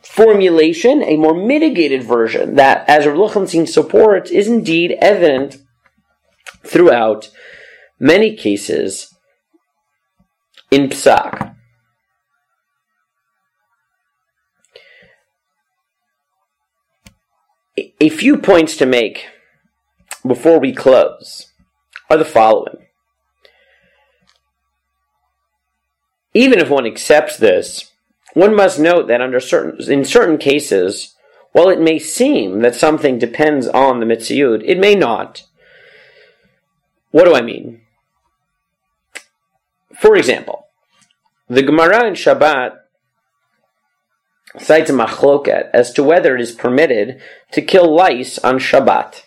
formulation, 0.02 1.02
a 1.02 1.16
more 1.16 1.34
mitigated 1.34 2.02
version 2.02 2.56
that, 2.56 2.86
as 2.88 3.06
Rav 3.06 3.16
Lichtenstein 3.16 3.66
supports, 3.66 4.30
is 4.30 4.48
indeed 4.48 4.96
evident 5.00 5.56
throughout 6.64 7.30
many 7.98 8.36
cases 8.36 9.11
in 10.72 10.88
Psak. 10.88 11.54
A 18.00 18.08
few 18.08 18.38
points 18.38 18.76
to 18.78 18.86
make 18.86 19.26
before 20.26 20.58
we 20.58 20.72
close 20.72 21.52
are 22.08 22.16
the 22.16 22.24
following. 22.24 22.86
Even 26.34 26.58
if 26.58 26.70
one 26.70 26.86
accepts 26.86 27.36
this, 27.36 27.92
one 28.32 28.56
must 28.56 28.80
note 28.80 29.08
that 29.08 29.20
under 29.20 29.40
certain, 29.40 29.78
in 29.92 30.06
certain 30.06 30.38
cases, 30.38 31.14
while 31.52 31.68
it 31.68 31.80
may 31.80 31.98
seem 31.98 32.60
that 32.60 32.74
something 32.74 33.18
depends 33.18 33.68
on 33.68 34.00
the 34.00 34.06
mitziyut, 34.06 34.62
it 34.64 34.78
may 34.78 34.94
not. 34.94 35.42
What 37.10 37.26
do 37.26 37.34
I 37.34 37.42
mean? 37.42 37.81
For 40.02 40.16
example, 40.16 40.66
the 41.48 41.62
Gemara 41.62 42.08
in 42.08 42.14
Shabbat 42.14 42.72
cites 44.58 44.90
a 44.90 44.92
machloket 44.92 45.70
as 45.72 45.92
to 45.92 46.02
whether 46.02 46.34
it 46.34 46.40
is 46.40 46.50
permitted 46.50 47.22
to 47.52 47.62
kill 47.62 47.94
lice 47.94 48.36
on 48.40 48.58
Shabbat. 48.58 49.22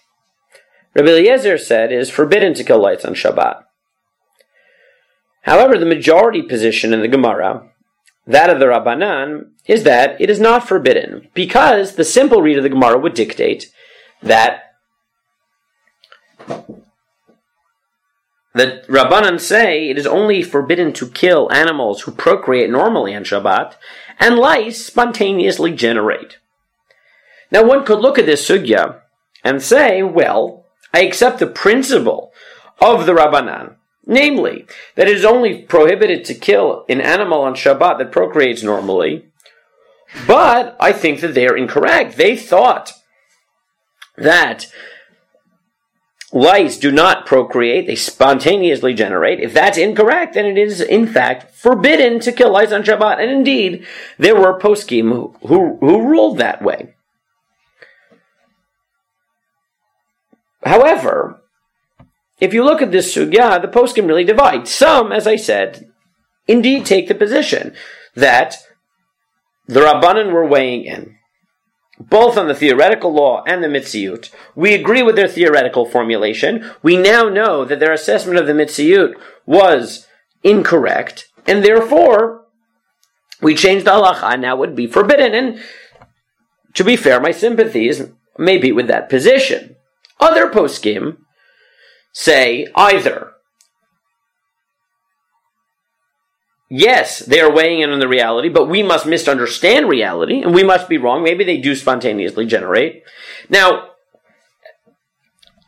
Rabbi 0.94 1.08
Eliezer 1.08 1.58
said 1.58 1.94
it 1.94 1.98
is 1.98 2.10
forbidden 2.10 2.54
to 2.56 2.64
kill 2.66 2.82
lice 2.82 3.06
on 3.06 3.14
Shabbat. 3.14 3.64
However, 5.44 5.78
the 5.78 5.86
majority 5.86 6.42
position 6.42 6.94
in 6.94 7.00
the 7.00 7.08
Gemara, 7.08 7.70
that 8.28 8.50
of 8.50 8.60
the 8.60 8.66
Rabbanan, 8.66 9.52
is 9.66 9.84
that 9.84 10.20
it 10.20 10.30
is 10.30 10.42
not 10.42 10.68
forbidden, 10.68 11.30
because 11.34 11.96
the 11.96 12.04
simple 12.04 12.42
read 12.42 12.58
of 12.58 12.64
the 12.64 12.70
Gemara 12.70 12.98
would 12.98 13.14
dictate 13.14 13.72
that 14.22 14.76
the 18.56 18.84
Rabbanan 18.88 19.40
say 19.40 19.90
it 19.90 19.98
is 19.98 20.08
only 20.08 20.42
forbidden 20.42 20.94
to 20.94 21.10
kill 21.10 21.52
animals 21.52 22.02
who 22.02 22.12
procreate 22.12 22.70
normally 22.70 23.14
on 23.14 23.24
Shabbat, 23.24 23.76
and 24.20 24.38
lice 24.38 24.86
spontaneously 24.86 25.74
generate. 25.74 26.38
Now 27.52 27.64
one 27.64 27.86
could 27.86 28.00
look 28.00 28.18
at 28.18 28.26
this 28.26 28.48
sugya 28.48 29.02
and 29.44 29.62
say, 29.62 30.02
well, 30.02 30.66
I 30.94 31.02
accept 31.02 31.40
the 31.40 31.48
principle 31.48 32.32
of 32.80 33.06
the 33.06 33.12
Rabbanan, 33.14 33.76
Namely, 34.06 34.68
that 34.96 35.08
it 35.08 35.18
is 35.18 35.26
only 35.26 35.64
prohibited 35.64 36.24
to 36.26 36.36
kill 36.36 36.86
an 36.88 37.02
animal 37.02 37.42
on 37.42 37.56
Shabbat 37.56 37.98
that 37.98 38.12
procreates 38.12 38.62
normally. 38.62 39.26
But 40.28 40.78
I 40.80 40.94
think 40.94 41.22
that 41.22 41.34
they 41.34 41.48
are 41.48 41.58
incorrect. 41.58 42.16
They 42.16 42.38
thought 42.38 42.94
that 44.16 44.68
lice 46.32 46.78
do 46.78 46.92
not 46.92 47.26
procreate, 47.26 47.88
they 47.88 47.96
spontaneously 47.96 48.94
generate. 48.94 49.40
If 49.40 49.54
that's 49.54 49.78
incorrect, 49.78 50.34
then 50.34 50.46
it 50.46 50.58
is 50.58 50.82
in 50.82 51.08
fact 51.08 51.54
forbidden 51.56 52.20
to 52.22 52.32
kill 52.32 52.52
lice 52.52 52.72
on 52.72 52.84
Shabbat. 52.84 53.20
And 53.20 53.32
indeed, 53.32 53.86
there 54.18 54.36
were 54.36 54.60
poskim 54.60 55.12
who, 55.12 55.36
who, 55.48 55.78
who 55.78 56.08
ruled 56.08 56.38
that 56.38 56.62
way. 56.62 56.96
However, 60.64 61.42
if 62.40 62.54
you 62.54 62.64
look 62.64 62.82
at 62.82 62.92
this 62.92 63.16
sugya, 63.16 63.62
the 63.62 63.68
poskim 63.68 64.08
really 64.08 64.24
divide. 64.24 64.68
Some, 64.68 65.12
as 65.12 65.28
I 65.28 65.36
said, 65.36 65.92
indeed 66.48 66.86
take 66.86 67.08
the 67.08 67.16
position 67.16 67.76
that 68.16 68.58
the 69.68 69.82
Rabbanan 69.82 70.32
were 70.32 70.46
weighing 70.46 70.84
in, 70.84 71.15
both 72.00 72.38
on 72.38 72.48
the 72.48 72.56
theoretical 72.56 73.14
law 73.14 73.44
and 73.48 73.64
the 73.64 73.68
mitziyut. 73.68 74.30
We 74.54 74.74
agree 74.74 75.02
with 75.02 75.16
their 75.16 75.28
theoretical 75.28 75.86
formulation. 75.86 76.70
We 76.84 76.98
now 76.98 77.30
know 77.30 77.64
that 77.66 77.80
their 77.80 77.94
assessment 77.94 78.38
of 78.38 78.48
the 78.48 78.54
mitziyut 78.54 79.14
was 79.46 80.08
incorrect, 80.44 81.30
and 81.48 81.64
therefore 81.64 82.46
we 83.42 83.56
changed 83.56 83.86
the 83.86 83.92
halacha, 83.92 84.34
and 84.34 84.42
now 84.42 84.56
would 84.56 84.76
be 84.76 84.88
forbidden. 84.88 85.34
And 85.34 85.62
to 86.74 86.84
be 86.84 86.96
fair, 86.96 87.20
my 87.20 87.32
sympathies 87.32 88.10
may 88.38 88.58
be 88.58 88.72
with 88.72 88.88
that 88.88 89.10
position. 89.10 89.76
Other 90.20 90.50
poskim 90.50 91.18
say 92.12 92.68
either 92.76 93.32
yes, 96.70 97.20
they 97.20 97.40
are 97.40 97.54
weighing 97.54 97.82
in 97.82 97.92
on 97.92 98.00
the 98.00 98.08
reality, 98.08 98.50
but 98.50 98.70
we 98.70 98.84
must 98.84 99.06
misunderstand 99.06 99.88
reality 99.88 100.42
and 100.42 100.54
we 100.54 100.64
must 100.64 100.90
be 100.90 100.98
wrong. 100.98 101.24
Maybe 101.24 101.44
they 101.44 101.58
do 101.58 101.76
spontaneously 101.76 102.46
generate. 102.46 103.04
Now, 103.50 103.90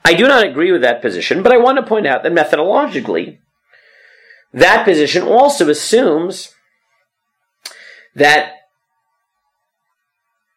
I 0.04 0.14
do 0.14 0.28
not 0.28 0.46
agree 0.46 0.72
with 0.72 0.82
that 0.82 1.02
position, 1.02 1.44
but 1.44 1.52
I 1.52 1.58
want 1.58 1.78
to 1.78 1.86
point 1.86 2.08
out 2.08 2.24
that 2.24 2.32
methodologically, 2.32 3.40
that 4.54 4.86
position 4.86 5.24
also 5.24 5.70
assumes 5.70 6.54
that 8.16 8.54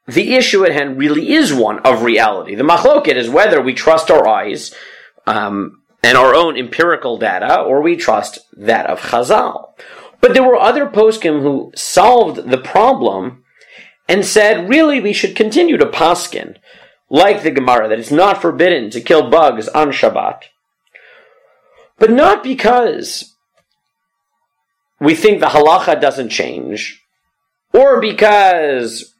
the 0.06 0.34
issue 0.34 0.64
at 0.64 0.72
hand 0.72 0.98
really 0.98 1.32
is 1.32 1.52
one 1.52 1.80
of 1.80 2.02
reality. 2.02 2.54
The 2.54 2.64
machloket 2.64 3.16
is 3.16 3.28
whether 3.28 3.60
we 3.60 3.74
trust 3.74 4.10
our 4.10 4.26
eyes 4.26 4.74
um, 5.26 5.82
and 6.02 6.16
our 6.16 6.34
own 6.34 6.56
empirical 6.56 7.18
data, 7.18 7.60
or 7.60 7.82
we 7.82 7.96
trust 7.96 8.38
that 8.56 8.86
of 8.86 9.00
Chazal. 9.00 9.72
But 10.20 10.34
there 10.34 10.42
were 10.42 10.56
other 10.56 10.86
poskim 10.86 11.42
who 11.42 11.72
solved 11.74 12.50
the 12.50 12.58
problem 12.58 13.44
and 14.08 14.24
said, 14.24 14.68
really, 14.68 15.00
we 15.00 15.12
should 15.12 15.36
continue 15.36 15.76
to 15.76 15.86
paskin, 15.86 16.56
like 17.08 17.42
the 17.42 17.50
Gemara, 17.50 17.88
that 17.88 17.98
it's 17.98 18.10
not 18.10 18.42
forbidden 18.42 18.90
to 18.90 19.00
kill 19.00 19.30
bugs 19.30 19.68
on 19.68 19.92
Shabbat. 19.92 20.42
But 21.98 22.10
not 22.10 22.42
because 22.42 23.34
we 25.00 25.14
think 25.14 25.40
the 25.40 25.46
halacha 25.46 26.00
doesn't 26.00 26.28
change, 26.28 27.02
or 27.72 28.00
because 28.00 29.14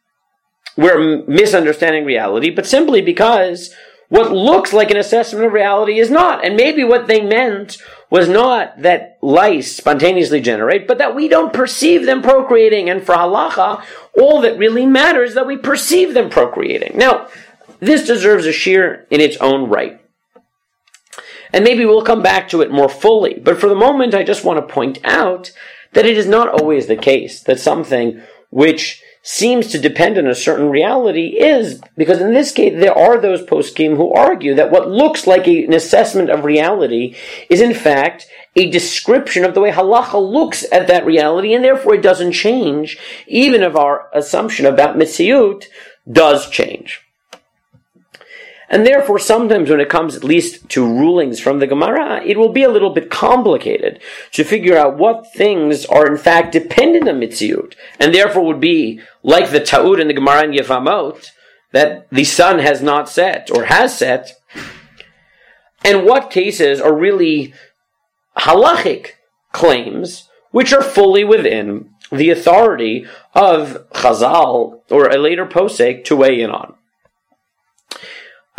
we're 0.77 1.25
misunderstanding 1.27 2.05
reality, 2.05 2.51
but 2.51 2.67
simply 2.67 3.01
because 3.01 3.75
what 4.11 4.33
looks 4.33 4.73
like 4.73 4.91
an 4.91 4.97
assessment 4.97 5.47
of 5.47 5.53
reality 5.53 5.99
is 6.01 6.11
not. 6.11 6.45
And 6.45 6.57
maybe 6.57 6.83
what 6.83 7.07
they 7.07 7.21
meant 7.21 7.79
was 8.11 8.29
not 8.29 8.83
that 8.83 9.19
lice 9.23 9.77
spontaneously 9.77 10.41
generate, 10.41 10.89
but 10.89 10.99
that 10.99 11.15
we 11.15 11.29
don't 11.29 11.53
perceive 11.53 12.07
them 12.07 12.21
procreating. 12.21 12.91
And 12.91 13.07
for 13.07 13.15
halacha, 13.15 13.85
all 14.19 14.41
that 14.41 14.59
really 14.59 14.85
matters 14.85 15.31
is 15.31 15.35
that 15.37 15.47
we 15.47 15.57
perceive 15.57 16.13
them 16.13 16.29
procreating. 16.29 16.99
Now, 16.99 17.29
this 17.79 18.05
deserves 18.05 18.47
a 18.47 18.51
shiur 18.51 19.07
in 19.11 19.21
its 19.21 19.37
own 19.37 19.71
right. 19.71 20.01
And 21.53 21.63
maybe 21.63 21.85
we'll 21.85 22.03
come 22.03 22.23
back 22.23 22.49
to 22.49 22.63
it 22.63 22.73
more 22.73 22.89
fully. 22.89 23.35
But 23.35 23.61
for 23.61 23.69
the 23.69 23.77
moment, 23.77 24.15
I 24.15 24.25
just 24.25 24.45
want 24.45 24.59
to 24.59 24.75
point 24.75 24.99
out 25.05 25.53
that 25.93 26.07
it 26.07 26.19
is 26.19 26.27
not 26.27 26.49
always 26.49 26.89
the 26.89 26.97
case 26.97 27.41
that 27.45 27.61
something 27.61 28.21
which 28.51 29.03
seems 29.23 29.67
to 29.69 29.79
depend 29.79 30.17
on 30.17 30.27
a 30.27 30.35
certain 30.35 30.71
reality 30.71 31.39
is 31.39 31.81
because 31.97 32.21
in 32.21 32.33
this 32.33 32.53
case 32.53 32.73
there 32.81 32.97
are 32.97 33.21
those 33.21 33.43
poskim 33.43 33.97
who 33.97 34.13
argue 34.15 34.55
that 34.55 34.71
what 34.71 34.89
looks 34.89 35.27
like 35.27 35.47
a, 35.47 35.65
an 35.65 35.75
assessment 35.75 36.31
of 36.31 36.45
reality 36.45 37.15
is 37.51 37.61
in 37.61 37.75
fact 37.75 38.27
a 38.57 38.71
description 38.71 39.45
of 39.45 39.53
the 39.55 39.61
way 39.61 39.71
halacha 39.71 40.21
looks 40.21 40.65
at 40.73 40.87
that 40.87 41.05
reality 41.05 41.53
and 41.53 41.63
therefore 41.63 41.95
it 41.95 42.03
doesn't 42.03 42.33
change 42.33 42.99
even 43.27 43.63
if 43.63 43.77
our 43.77 44.09
assumption 44.15 44.65
about 44.65 44.97
mitziyut 44.97 45.65
does 46.11 46.49
change. 46.49 47.01
And 48.73 48.87
therefore, 48.87 49.19
sometimes 49.19 49.69
when 49.69 49.81
it 49.81 49.89
comes 49.89 50.15
at 50.15 50.23
least 50.23 50.69
to 50.71 50.87
rulings 50.87 51.41
from 51.41 51.59
the 51.59 51.67
Gemara, 51.67 52.23
it 52.25 52.39
will 52.39 52.53
be 52.53 52.63
a 52.63 52.71
little 52.71 52.91
bit 52.91 53.11
complicated 53.11 54.01
to 54.31 54.45
figure 54.45 54.79
out 54.79 54.97
what 54.97 55.33
things 55.35 55.85
are 55.87 56.07
in 56.07 56.17
fact 56.17 56.53
dependent 56.53 57.09
on 57.09 57.19
Mitziyut, 57.19 57.75
and 57.99 58.15
therefore 58.15 58.47
would 58.47 58.61
be 58.61 59.01
like 59.25 59.51
the 59.51 59.59
Ta'ut 59.59 59.99
in 59.99 60.07
the 60.07 60.15
Gemara 60.15 60.45
in 60.45 60.53
Yevamot, 60.53 61.33
that 61.73 62.09
the 62.11 62.23
sun 62.23 62.61
has 62.61 62.81
not 62.81 63.09
set 63.09 63.51
or 63.51 63.65
has 63.65 63.99
set, 63.99 64.41
and 65.85 66.05
what 66.05 66.31
cases 66.31 66.81
are 66.81 66.95
really 66.95 67.53
halachic 68.39 69.13
claims 69.53 70.29
which 70.53 70.73
are 70.73 70.83
fully 70.83 71.25
within 71.25 71.91
the 72.13 72.31
authority 72.31 73.07
of 73.35 73.89
Chazal 73.91 74.81
or 74.91 75.09
a 75.09 75.19
later 75.19 75.47
posek 75.47 76.05
to 76.05 76.17
weigh 76.17 76.41
in 76.41 76.51
on. 76.51 76.75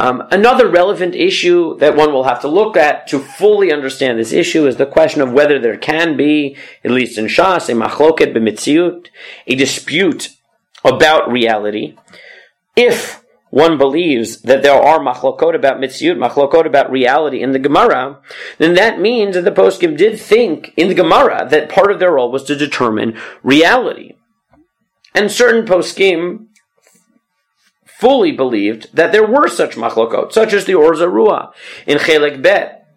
Um, 0.01 0.23
another 0.31 0.67
relevant 0.67 1.13
issue 1.13 1.77
that 1.77 1.95
one 1.95 2.11
will 2.11 2.23
have 2.23 2.41
to 2.41 2.47
look 2.47 2.75
at 2.75 3.05
to 3.09 3.19
fully 3.19 3.71
understand 3.71 4.17
this 4.17 4.33
issue 4.33 4.65
is 4.65 4.77
the 4.77 4.87
question 4.87 5.21
of 5.21 5.31
whether 5.31 5.59
there 5.59 5.77
can 5.77 6.17
be, 6.17 6.57
at 6.83 6.89
least 6.89 7.19
in 7.19 7.25
Shas, 7.25 7.69
a 7.69 7.73
machloket 7.73 8.35
b'mitziut, 8.35 9.09
a 9.45 9.53
dispute 9.53 10.29
about 10.83 11.31
reality, 11.31 11.95
if 12.75 13.23
one 13.51 13.77
believes 13.77 14.41
that 14.41 14.63
there 14.63 14.73
are 14.81 14.97
machlokot 14.97 15.53
about 15.53 15.77
mitziut, 15.77 16.17
machlokot 16.17 16.65
about 16.65 16.89
reality 16.89 17.39
in 17.39 17.51
the 17.51 17.59
Gemara, 17.59 18.17
then 18.57 18.73
that 18.73 18.99
means 18.99 19.35
that 19.35 19.43
the 19.43 19.51
poskim 19.51 19.95
did 19.95 20.19
think 20.19 20.73
in 20.75 20.87
the 20.87 20.95
Gemara 20.95 21.47
that 21.47 21.69
part 21.69 21.91
of 21.91 21.99
their 21.99 22.13
role 22.13 22.31
was 22.31 22.43
to 22.45 22.55
determine 22.55 23.19
reality. 23.43 24.15
And 25.13 25.31
certain 25.31 25.67
poskim 25.67 26.47
fully 28.01 28.31
believed 28.31 28.93
that 28.95 29.11
there 29.11 29.25
were 29.25 29.47
such 29.47 29.75
machlokot, 29.75 30.31
such 30.33 30.53
as 30.53 30.65
the 30.65 30.73
Or 30.73 30.93
Zarua 30.93 31.53
in 31.85 31.99
Chelek 31.99 32.41
Bet, 32.41 32.87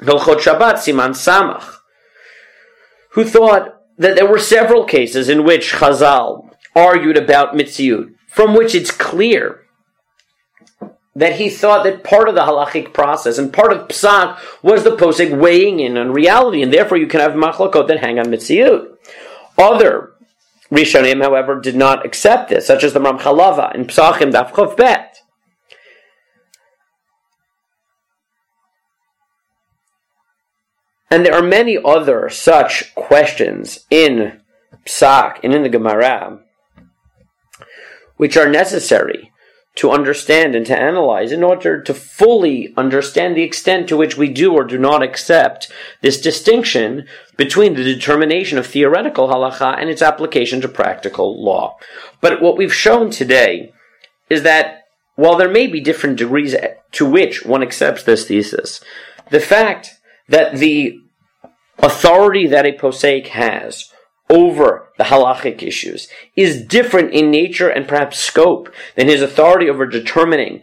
Hilchot 0.00 0.38
Shabbat, 0.38 0.76
Siman 0.76 1.10
Samach, 1.10 1.76
who 3.10 3.24
thought 3.24 3.82
that 3.98 4.16
there 4.16 4.26
were 4.26 4.38
several 4.38 4.84
cases 4.84 5.28
in 5.28 5.44
which 5.44 5.74
Chazal 5.74 6.50
argued 6.74 7.18
about 7.18 7.54
mitziyut, 7.54 8.14
from 8.28 8.54
which 8.54 8.74
it's 8.74 8.90
clear 8.90 9.60
that 11.14 11.36
he 11.36 11.50
thought 11.50 11.84
that 11.84 12.02
part 12.02 12.28
of 12.28 12.34
the 12.34 12.42
halachic 12.42 12.94
process 12.94 13.36
and 13.36 13.52
part 13.52 13.72
of 13.72 13.88
psak 13.88 14.38
was 14.62 14.84
the 14.84 14.96
posek 14.96 15.38
weighing 15.38 15.80
in 15.80 15.98
on 15.98 16.12
reality, 16.12 16.62
and 16.62 16.72
therefore 16.72 16.96
you 16.96 17.06
can 17.06 17.20
have 17.20 17.32
machlokot 17.32 17.88
that 17.88 18.00
hang 18.00 18.18
on 18.18 18.26
mitziyut. 18.26 18.96
Other 19.58 20.12
Rishonim, 20.70 21.22
however, 21.22 21.60
did 21.60 21.76
not 21.76 22.04
accept 22.04 22.48
this, 22.50 22.66
such 22.66 22.82
as 22.82 22.92
the 22.92 23.00
Ramchalava 23.00 23.74
in 23.74 23.84
Psachim 23.84 24.32
Daf 24.32 24.76
Bet. 24.76 25.18
And 31.10 31.24
there 31.24 31.34
are 31.34 31.42
many 31.42 31.78
other 31.82 32.28
such 32.28 32.94
questions 32.94 33.86
in 33.90 34.40
Psak 34.84 35.38
and 35.44 35.54
in 35.54 35.62
the 35.62 35.68
Gemara 35.68 36.40
which 38.16 38.36
are 38.36 38.48
necessary 38.48 39.32
to 39.76 39.90
understand 39.90 40.54
and 40.54 40.64
to 40.66 40.76
analyze 40.76 41.30
in 41.30 41.42
order 41.44 41.80
to 41.82 41.94
fully 41.94 42.72
understand 42.76 43.36
the 43.36 43.42
extent 43.42 43.88
to 43.88 43.96
which 43.96 44.16
we 44.16 44.28
do 44.28 44.52
or 44.52 44.64
do 44.64 44.78
not 44.78 45.02
accept 45.02 45.70
this 46.00 46.20
distinction 46.20 47.06
between 47.36 47.74
the 47.74 47.84
determination 47.84 48.58
of 48.58 48.66
theoretical 48.66 49.28
halacha 49.28 49.78
and 49.78 49.90
its 49.90 50.02
application 50.02 50.60
to 50.62 50.68
practical 50.68 51.42
law. 51.42 51.76
But 52.20 52.40
what 52.40 52.56
we've 52.56 52.74
shown 52.74 53.10
today 53.10 53.72
is 54.30 54.42
that 54.42 54.84
while 55.14 55.36
there 55.36 55.48
may 55.48 55.66
be 55.66 55.80
different 55.80 56.16
degrees 56.16 56.54
to 56.92 57.06
which 57.06 57.44
one 57.44 57.62
accepts 57.62 58.02
this 58.02 58.26
thesis, 58.26 58.82
the 59.30 59.40
fact 59.40 59.90
that 60.28 60.56
the 60.56 60.98
authority 61.78 62.46
that 62.46 62.66
a 62.66 62.72
posek 62.72 63.28
has 63.28 63.92
over 64.28 64.88
the 64.98 65.04
halachic 65.04 65.62
issues 65.62 66.08
is 66.34 66.62
different 66.62 67.12
in 67.12 67.30
nature 67.30 67.68
and 67.68 67.86
perhaps 67.86 68.18
scope 68.18 68.72
than 68.96 69.08
his 69.08 69.22
authority 69.22 69.68
over 69.68 69.86
determining 69.86 70.62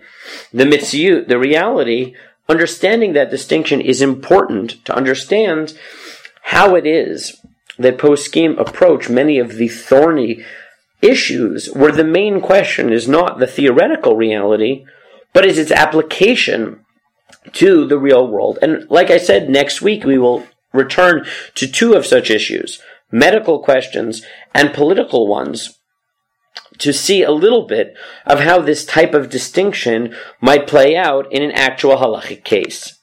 the 0.51 0.65
mitziyut, 0.65 1.27
the 1.27 1.39
reality, 1.39 2.13
understanding 2.49 3.13
that 3.13 3.31
distinction 3.31 3.79
is 3.79 4.01
important 4.01 4.83
to 4.85 4.95
understand 4.95 5.77
how 6.43 6.75
it 6.75 6.85
is 6.85 7.39
that 7.79 7.97
poskim 7.97 8.59
approach 8.59 9.09
many 9.09 9.39
of 9.39 9.55
the 9.55 9.67
thorny 9.67 10.43
issues 11.01 11.67
where 11.73 11.91
the 11.91 12.03
main 12.03 12.41
question 12.41 12.91
is 12.91 13.07
not 13.07 13.39
the 13.39 13.47
theoretical 13.47 14.15
reality, 14.15 14.85
but 15.31 15.45
is 15.45 15.57
its 15.57 15.71
application 15.71 16.85
to 17.51 17.85
the 17.87 17.97
real 17.97 18.27
world. 18.27 18.59
And 18.61 18.89
like 18.89 19.09
I 19.09 19.17
said, 19.17 19.49
next 19.49 19.81
week 19.81 20.03
we 20.03 20.17
will 20.17 20.45
return 20.71 21.25
to 21.55 21.67
two 21.67 21.93
of 21.93 22.05
such 22.05 22.29
issues 22.29 22.81
medical 23.13 23.59
questions, 23.59 24.25
and 24.53 24.73
political 24.73 25.27
ones 25.27 25.79
to 26.79 26.91
see 26.91 27.21
a 27.23 27.31
little 27.31 27.67
bit 27.67 27.95
of 28.25 28.39
how 28.39 28.59
this 28.59 28.85
type 28.85 29.13
of 29.13 29.29
distinction 29.29 30.13
might 30.41 30.67
play 30.67 30.95
out 30.95 31.31
in 31.31 31.43
an 31.43 31.51
actual 31.51 31.97
halachic 31.97 32.43
case. 32.43 32.99